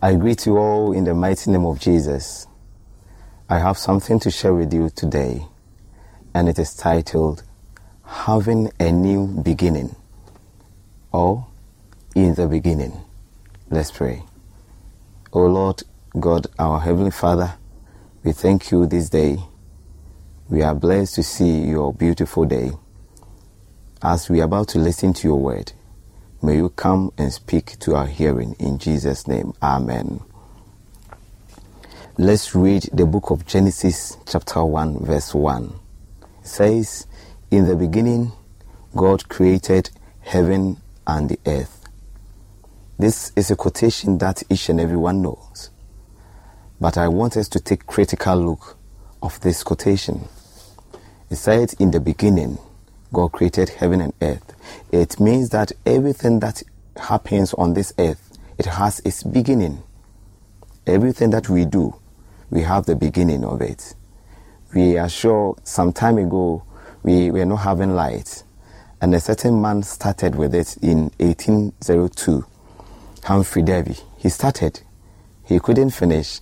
I 0.00 0.14
greet 0.14 0.46
you 0.46 0.56
all 0.56 0.92
in 0.92 1.02
the 1.02 1.16
mighty 1.16 1.50
name 1.50 1.66
of 1.66 1.80
Jesus. 1.80 2.46
I 3.48 3.58
have 3.58 3.76
something 3.76 4.20
to 4.20 4.30
share 4.30 4.54
with 4.54 4.72
you 4.72 4.88
today, 4.90 5.44
and 6.32 6.48
it 6.48 6.60
is 6.60 6.76
titled 6.76 7.42
Having 8.04 8.70
a 8.78 8.92
New 8.92 9.26
Beginning 9.26 9.96
or 11.10 11.44
In 12.14 12.36
the 12.36 12.46
Beginning. 12.46 13.00
Let's 13.68 13.90
pray. 13.90 14.22
O 15.32 15.40
Lord 15.46 15.82
God, 16.20 16.46
our 16.56 16.78
Heavenly 16.78 17.10
Father, 17.10 17.52
we 18.22 18.30
thank 18.30 18.70
you 18.70 18.86
this 18.86 19.08
day. 19.08 19.38
We 20.48 20.62
are 20.62 20.76
blessed 20.76 21.16
to 21.16 21.22
see 21.24 21.64
your 21.64 21.92
beautiful 21.92 22.44
day. 22.44 22.70
As 24.00 24.30
we 24.30 24.40
are 24.40 24.44
about 24.44 24.68
to 24.68 24.78
listen 24.78 25.12
to 25.14 25.26
your 25.26 25.40
word, 25.40 25.72
may 26.40 26.54
you 26.54 26.68
come 26.68 27.12
and 27.18 27.32
speak 27.32 27.76
to 27.80 27.96
our 27.96 28.06
hearing 28.06 28.54
in 28.60 28.78
Jesus' 28.78 29.26
name. 29.26 29.54
Amen. 29.60 30.20
Let's 32.16 32.54
read 32.54 32.88
the 32.92 33.06
book 33.06 33.30
of 33.30 33.44
Genesis, 33.44 34.18
chapter 34.24 34.64
1, 34.64 35.04
verse 35.04 35.34
1. 35.34 35.64
It 36.42 36.46
says, 36.46 37.08
In 37.50 37.66
the 37.66 37.74
beginning, 37.74 38.30
God 38.94 39.28
created 39.28 39.90
heaven 40.20 40.76
and 41.08 41.28
the 41.28 41.40
earth. 41.44 41.88
This 43.00 43.32
is 43.34 43.50
a 43.50 43.56
quotation 43.56 44.18
that 44.18 44.44
each 44.48 44.68
and 44.68 44.80
everyone 44.80 45.22
knows. 45.22 45.70
But 46.80 46.96
I 46.96 47.08
want 47.08 47.36
us 47.36 47.48
to 47.48 47.58
take 47.58 47.88
critical 47.88 48.36
look 48.36 48.76
of 49.20 49.40
this 49.40 49.64
quotation. 49.64 50.28
It 51.30 51.36
says, 51.36 51.74
In 51.74 51.90
the 51.90 52.00
beginning, 52.00 52.58
God 53.12 53.32
created 53.32 53.70
heaven 53.70 54.00
and 54.00 54.12
earth. 54.22 54.54
It 54.92 55.18
means 55.18 55.50
that 55.50 55.72
everything 55.84 56.40
that 56.40 56.62
happens 56.96 57.54
on 57.54 57.74
this 57.74 57.92
earth, 57.98 58.38
it 58.58 58.66
has 58.66 59.00
its 59.00 59.22
beginning. 59.22 59.82
Everything 60.86 61.30
that 61.30 61.48
we 61.48 61.64
do, 61.64 61.94
we 62.50 62.62
have 62.62 62.86
the 62.86 62.94
beginning 62.96 63.44
of 63.44 63.60
it. 63.60 63.94
We 64.74 64.98
are 64.98 65.08
sure 65.08 65.56
some 65.64 65.92
time 65.92 66.18
ago 66.18 66.62
we 67.02 67.30
were 67.30 67.44
not 67.44 67.56
having 67.56 67.94
light, 67.94 68.44
and 69.00 69.14
a 69.14 69.20
certain 69.20 69.60
man 69.60 69.82
started 69.82 70.34
with 70.34 70.54
it 70.54 70.76
in 70.78 71.10
1802. 71.18 72.44
Humphrey 73.24 73.62
Davy. 73.62 73.96
He 74.16 74.28
started, 74.28 74.80
he 75.44 75.58
couldn't 75.58 75.90
finish, 75.90 76.40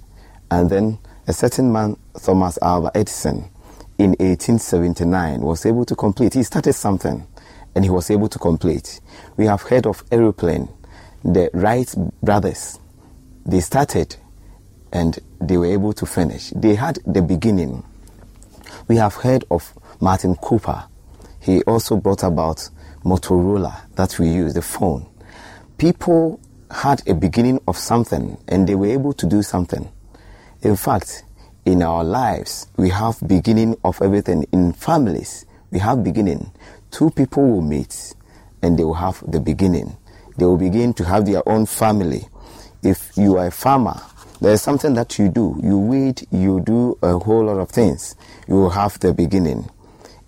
and 0.50 0.68
then 0.68 0.98
a 1.26 1.32
certain 1.32 1.72
man, 1.72 1.96
Thomas 2.22 2.58
Alva 2.60 2.90
Edison, 2.94 3.48
in 3.98 4.10
1879 4.10 5.40
was 5.40 5.64
able 5.66 5.84
to 5.84 5.94
complete. 5.94 6.34
He 6.34 6.42
started 6.42 6.72
something, 6.72 7.26
and 7.74 7.84
he 7.84 7.90
was 7.90 8.10
able 8.10 8.28
to 8.28 8.38
complete. 8.38 9.00
We 9.36 9.46
have 9.46 9.62
heard 9.62 9.86
of 9.86 10.04
aeroplane. 10.10 10.68
The 11.24 11.50
Wright 11.54 11.92
brothers, 12.22 12.78
they 13.46 13.60
started, 13.60 14.16
and 14.92 15.18
they 15.40 15.56
were 15.56 15.66
able 15.66 15.92
to 15.94 16.06
finish. 16.06 16.50
They 16.50 16.74
had 16.74 16.98
the 17.06 17.22
beginning. 17.22 17.84
We 18.88 18.96
have 18.96 19.14
heard 19.14 19.44
of 19.50 19.72
Martin 20.00 20.34
Cooper. 20.36 20.84
He 21.40 21.62
also 21.62 21.96
brought 21.96 22.22
about 22.22 22.68
Motorola 23.04 23.82
that 23.96 24.18
we 24.18 24.28
use, 24.28 24.54
the 24.54 24.62
phone. 24.62 25.06
People 25.78 26.40
had 26.70 27.06
a 27.06 27.14
beginning 27.14 27.60
of 27.68 27.76
something 27.76 28.38
and 28.48 28.66
they 28.66 28.74
were 28.74 28.86
able 28.86 29.12
to 29.12 29.26
do 29.26 29.42
something. 29.42 29.90
In 30.62 30.76
fact, 30.76 31.24
in 31.64 31.82
our 31.82 32.04
lives, 32.04 32.66
we 32.76 32.90
have 32.90 33.16
beginning 33.26 33.76
of 33.84 34.00
everything. 34.02 34.46
In 34.52 34.72
families, 34.72 35.46
we 35.70 35.78
have 35.78 36.04
beginning. 36.04 36.50
Two 36.90 37.10
people 37.10 37.42
will 37.48 37.62
meet 37.62 38.14
and 38.62 38.78
they 38.78 38.84
will 38.84 38.94
have 38.94 39.22
the 39.26 39.40
beginning. 39.40 39.96
They 40.36 40.44
will 40.44 40.58
begin 40.58 40.94
to 40.94 41.04
have 41.04 41.26
their 41.26 41.46
own 41.48 41.66
family. 41.66 42.28
If 42.82 43.12
you 43.16 43.38
are 43.38 43.46
a 43.46 43.50
farmer, 43.50 44.00
there 44.40 44.52
is 44.52 44.62
something 44.62 44.94
that 44.94 45.18
you 45.18 45.28
do. 45.28 45.58
You 45.62 45.78
weed, 45.78 46.26
you 46.30 46.60
do 46.60 46.98
a 47.02 47.18
whole 47.18 47.46
lot 47.46 47.58
of 47.58 47.70
things. 47.70 48.14
You 48.46 48.56
will 48.56 48.70
have 48.70 48.98
the 49.00 49.14
beginning. 49.14 49.70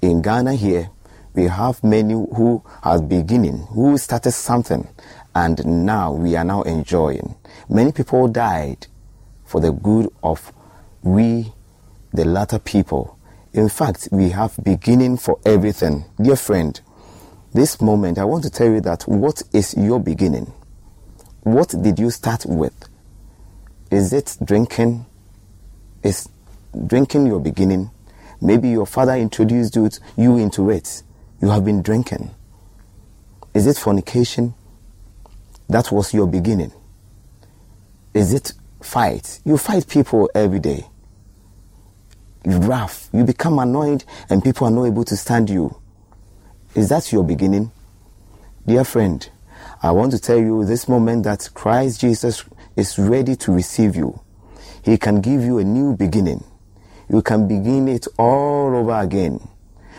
In 0.00 0.22
Ghana 0.22 0.54
here, 0.54 0.90
we 1.34 1.44
have 1.44 1.84
many 1.84 2.14
who 2.14 2.62
have 2.82 3.08
beginning, 3.08 3.58
who 3.70 3.98
started 3.98 4.32
something, 4.32 4.88
and 5.34 5.64
now 5.66 6.12
we 6.12 6.34
are 6.34 6.44
now 6.44 6.62
enjoying. 6.62 7.36
Many 7.68 7.92
people 7.92 8.26
died 8.28 8.86
for 9.44 9.60
the 9.60 9.72
good 9.72 10.08
of 10.22 10.50
we, 11.06 11.52
the 12.12 12.24
latter 12.24 12.58
people. 12.58 13.16
In 13.52 13.68
fact, 13.68 14.08
we 14.10 14.30
have 14.30 14.54
beginning 14.62 15.16
for 15.16 15.38
everything. 15.46 16.04
Dear 16.20 16.36
friend, 16.36 16.78
this 17.54 17.80
moment 17.80 18.18
I 18.18 18.24
want 18.24 18.42
to 18.44 18.50
tell 18.50 18.68
you 18.68 18.80
that 18.82 19.04
what 19.04 19.42
is 19.52 19.74
your 19.76 20.00
beginning? 20.00 20.52
What 21.42 21.68
did 21.80 21.98
you 21.98 22.10
start 22.10 22.44
with? 22.44 22.74
Is 23.90 24.12
it 24.12 24.36
drinking? 24.44 25.06
Is 26.02 26.28
drinking 26.86 27.28
your 27.28 27.38
beginning? 27.38 27.90
Maybe 28.40 28.68
your 28.68 28.86
father 28.86 29.14
introduced 29.14 29.76
you, 30.16 30.36
into 30.36 30.70
it. 30.70 31.02
You 31.40 31.50
have 31.50 31.64
been 31.64 31.82
drinking. 31.82 32.34
Is 33.54 33.66
it 33.66 33.78
fornication? 33.78 34.54
That 35.68 35.92
was 35.92 36.12
your 36.12 36.26
beginning. 36.26 36.72
Is 38.12 38.32
it 38.32 38.52
fight? 38.82 39.40
You 39.44 39.56
fight 39.56 39.86
people 39.88 40.28
every 40.34 40.58
day. 40.58 40.86
Rough. 42.46 43.08
You 43.12 43.24
become 43.24 43.58
annoyed 43.58 44.04
and 44.30 44.42
people 44.42 44.68
are 44.68 44.70
not 44.70 44.84
able 44.84 45.04
to 45.04 45.16
stand 45.16 45.50
you. 45.50 45.76
Is 46.76 46.88
that 46.90 47.12
your 47.12 47.24
beginning? 47.24 47.72
Dear 48.64 48.84
friend, 48.84 49.28
I 49.82 49.90
want 49.90 50.12
to 50.12 50.18
tell 50.20 50.38
you 50.38 50.64
this 50.64 50.88
moment 50.88 51.24
that 51.24 51.50
Christ 51.54 52.00
Jesus 52.00 52.44
is 52.76 52.98
ready 52.98 53.34
to 53.36 53.52
receive 53.52 53.96
you. 53.96 54.20
He 54.84 54.96
can 54.96 55.20
give 55.20 55.42
you 55.42 55.58
a 55.58 55.64
new 55.64 55.96
beginning. 55.96 56.44
You 57.10 57.20
can 57.20 57.48
begin 57.48 57.88
it 57.88 58.06
all 58.16 58.76
over 58.76 59.00
again. 59.00 59.48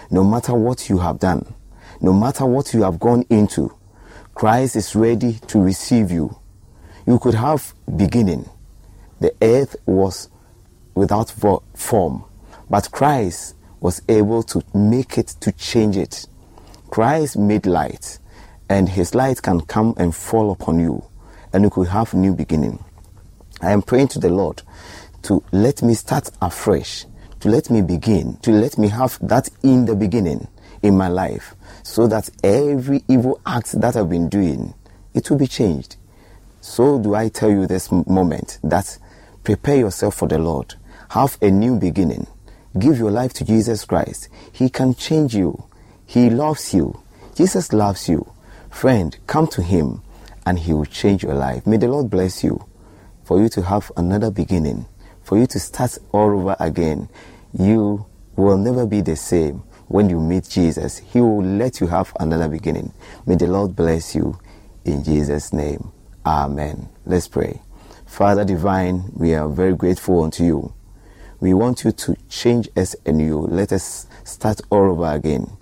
No 0.10 0.24
matter 0.24 0.54
what 0.54 0.90
you 0.90 1.00
have 1.00 1.20
done, 1.20 1.54
no 2.00 2.14
matter 2.14 2.46
what 2.46 2.74
you 2.74 2.84
have 2.84 2.98
gone 2.98 3.26
into, 3.30 3.76
Christ 4.34 4.78
is 4.78 4.96
ready 4.96 5.34
to 5.48 5.60
receive 5.62 6.12
you. 6.12 6.38
You 7.06 7.20
could 7.20 7.34
have 7.34 7.74
beginning. 7.98 8.48
The 9.20 9.34
earth 9.42 9.76
was 9.86 10.30
without 10.96 11.30
form, 11.76 12.24
but 12.70 12.92
Christ 12.92 13.56
was 13.80 14.02
able 14.10 14.44
to 14.44 14.62
make 14.74 15.18
it 15.18 15.28
to 15.42 15.52
change 15.52 15.98
it. 15.98 16.28
Christ 16.90 17.38
made 17.38 17.66
light, 17.66 18.20
and 18.70 18.90
his 18.90 19.14
light 19.14 19.42
can 19.42 19.62
come 19.62 19.94
and 19.98 20.16
fall 20.16 20.52
upon 20.52 20.80
you, 20.80 21.04
and 21.54 21.64
you 21.64 21.70
could 21.70 21.88
have 21.90 22.14
new 22.14 22.34
beginning. 22.34 22.84
I 23.62 23.72
am 23.72 23.82
praying 23.82 24.10
to 24.10 24.20
the 24.20 24.30
Lord 24.30 24.62
to 25.24 25.44
let 25.52 25.82
me 25.82 25.94
start 25.94 26.30
afresh, 26.42 27.06
to 27.40 27.50
let 27.50 27.70
me 27.70 27.82
begin, 27.82 28.38
to 28.38 28.52
let 28.52 28.78
me 28.78 28.88
have 28.90 29.18
that 29.22 29.50
in 29.64 29.86
the 29.86 29.96
beginning 29.96 30.48
in 30.82 30.96
my 30.98 31.08
life, 31.08 31.56
so 31.84 32.08
that 32.08 32.30
every 32.44 33.04
evil 33.08 33.40
act 33.46 33.80
that 33.82 33.96
I've 33.96 34.10
been 34.10 34.30
doing, 34.30 34.74
it 35.14 35.30
will 35.30 35.38
be 35.38 35.48
changed. 35.48 35.96
So 36.62 37.00
do 37.00 37.16
I 37.16 37.30
tell 37.30 37.50
you 37.50 37.66
this 37.66 37.92
moment 37.92 38.60
that 38.64 38.98
prepare 39.44 39.78
yourself 39.78 40.16
for 40.16 40.28
the 40.28 40.38
Lord, 40.38 40.76
have 41.10 41.38
a 41.42 41.50
new 41.50 41.78
beginning, 41.80 42.28
give 42.80 42.98
your 42.98 43.12
life 43.12 43.34
to 43.34 43.46
Jesus 43.46 43.86
Christ. 43.86 44.30
He 44.52 44.70
can 44.70 44.94
change 44.96 45.36
you. 45.36 45.64
He 46.06 46.30
loves 46.30 46.74
you. 46.74 47.02
Jesus 47.36 47.74
loves 47.74 48.08
you. 48.10 48.32
Friend, 48.70 49.18
come 49.28 49.48
to 49.48 49.62
him 49.62 50.02
and 50.46 50.60
he 50.60 50.74
will 50.74 50.86
change 50.86 51.24
your 51.24 51.34
life. 51.34 51.68
May 51.68 51.78
the 51.78 51.88
Lord 51.88 52.10
bless 52.10 52.44
you. 52.44 52.66
for 53.28 53.42
you 53.42 53.50
to 53.50 53.62
have 53.62 53.92
another 53.98 54.32
beginning, 54.32 54.86
for 55.22 55.38
you 55.38 55.46
to 55.46 55.60
start 55.60 55.98
all 56.14 56.32
over 56.40 56.56
again. 56.62 57.10
You 57.52 58.06
will 58.38 58.58
never 58.58 58.86
be 58.86 59.02
the 59.02 59.18
same 59.18 59.64
when 59.90 60.10
you 60.10 60.18
meet 60.22 60.48
Jesus. 60.48 61.00
He 61.00 61.20
will 61.20 61.44
let 61.44 61.82
you 61.82 61.88
have 61.88 62.14
another 62.22 62.48
beginning. 62.48 62.94
May 63.26 63.36
the 63.36 63.48
Lord 63.48 63.76
bless 63.76 64.16
you 64.16 64.40
in 64.86 65.04
Jesus' 65.04 65.52
name. 65.52 65.92
Amen. 66.26 66.88
Let's 67.06 67.28
pray. 67.28 67.62
Father 68.06 68.46
divine, 68.46 69.12
we 69.14 69.36
are 69.36 69.50
very 69.50 69.76
grateful 69.76 70.24
unto 70.24 70.46
you. 70.46 70.74
We 71.40 71.54
want 71.54 71.84
you 71.84 71.92
to 71.92 72.16
change 72.30 72.70
us 72.76 72.96
anew. 73.06 73.40
Let 73.40 73.72
us 73.72 74.08
start 74.24 74.62
all 74.70 74.92
over 74.92 75.14
again. 75.14 75.58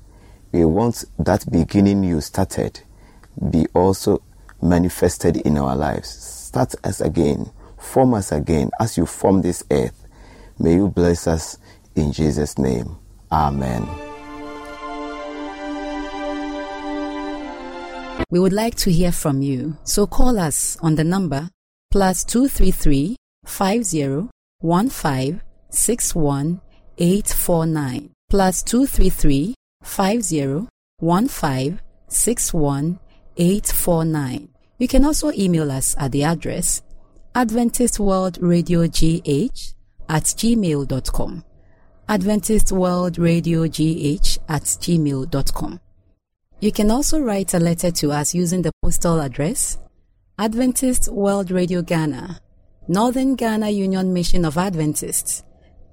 We 0.51 0.65
want 0.65 1.05
that 1.19 1.49
beginning 1.51 2.03
you 2.03 2.21
started 2.21 2.81
be 3.51 3.65
also 3.73 4.21
manifested 4.61 5.37
in 5.37 5.57
our 5.57 5.75
lives. 5.75 6.09
Start 6.09 6.75
us 6.83 7.01
again. 7.01 7.51
Form 7.77 8.13
us 8.13 8.31
again 8.31 8.71
as 8.79 8.97
you 8.97 9.05
form 9.05 9.41
this 9.41 9.63
earth. 9.71 10.07
May 10.57 10.75
you 10.75 10.87
bless 10.87 11.27
us 11.27 11.57
in 11.95 12.11
Jesus' 12.11 12.57
name. 12.57 12.97
Amen. 13.31 13.87
We 18.31 18.39
would 18.39 18.53
like 18.53 18.75
to 18.75 18.91
hear 18.91 19.11
from 19.11 19.41
you, 19.41 19.77
so 19.83 20.07
call 20.07 20.39
us 20.39 20.77
on 20.81 20.95
the 20.95 21.03
number 21.03 21.49
plus 21.91 22.23
233 22.23 23.15
50 23.45 24.29
15 24.61 25.44
61 25.69 26.61
849 26.97 28.11
plus 28.29 28.63
233 28.63 29.55
50 29.83 30.67
15 30.99 31.79
61 32.07 32.99
849. 33.37 34.49
You 34.77 34.87
can 34.87 35.05
also 35.05 35.31
email 35.31 35.71
us 35.71 35.95
at 35.97 36.11
the 36.11 36.23
address 36.23 36.81
Adventist 37.33 37.99
World 37.99 38.37
Radio 38.41 38.87
GH 38.87 39.73
at 40.07 40.23
gmail.com. 40.23 41.43
Adventist 42.07 42.71
World 42.71 43.17
Radio 43.17 43.67
GH 43.67 44.37
at 44.47 44.63
gmail.com. 44.63 45.79
You 46.61 46.71
can 46.71 46.91
also 46.91 47.19
write 47.19 47.53
a 47.53 47.59
letter 47.59 47.91
to 47.91 48.11
us 48.11 48.33
using 48.33 48.61
the 48.61 48.71
postal 48.81 49.19
address 49.19 49.77
Adventist 50.37 51.11
World 51.11 51.51
Radio 51.51 51.81
Ghana, 51.81 52.39
Northern 52.87 53.35
Ghana 53.35 53.69
Union 53.69 54.13
Mission 54.13 54.45
of 54.45 54.57
Adventists, 54.57 55.43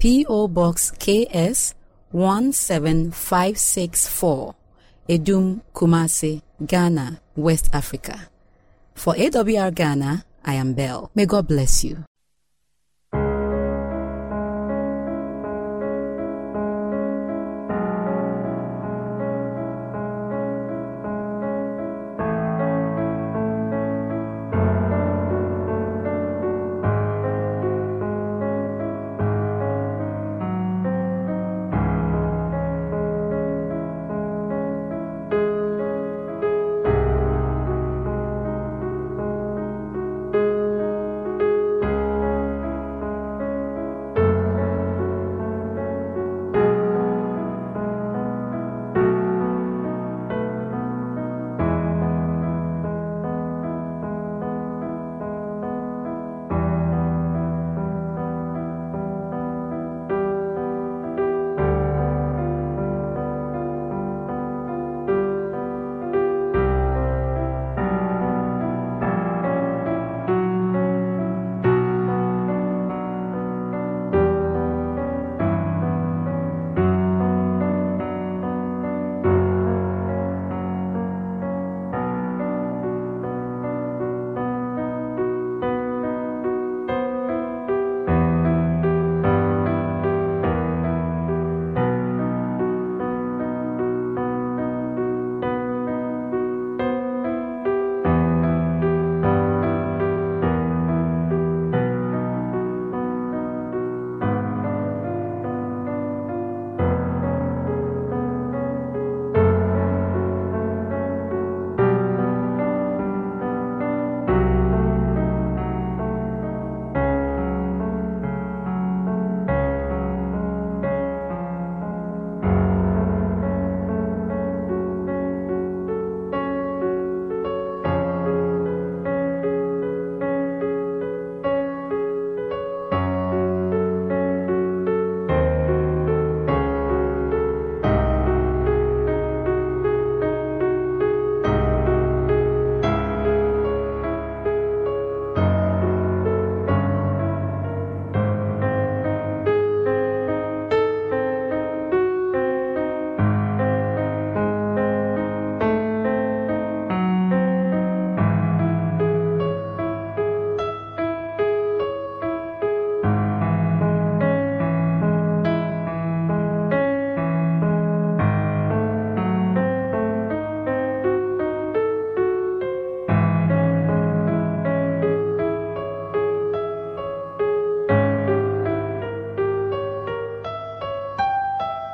P.O. 0.03 0.49
Box 0.49 0.91
KS 0.99 1.75
17564, 2.11 4.55
Edum 5.09 5.61
Kumasi, 5.73 6.43
Ghana, 6.67 7.21
West 7.37 7.71
Africa. 7.73 8.29
For 8.97 9.15
AWR 9.15 9.73
Ghana, 9.73 10.25
I 10.45 10.55
am 10.55 10.73
Belle. 10.73 11.09
May 11.15 11.27
God 11.27 11.47
bless 11.47 11.85
you. 11.85 12.03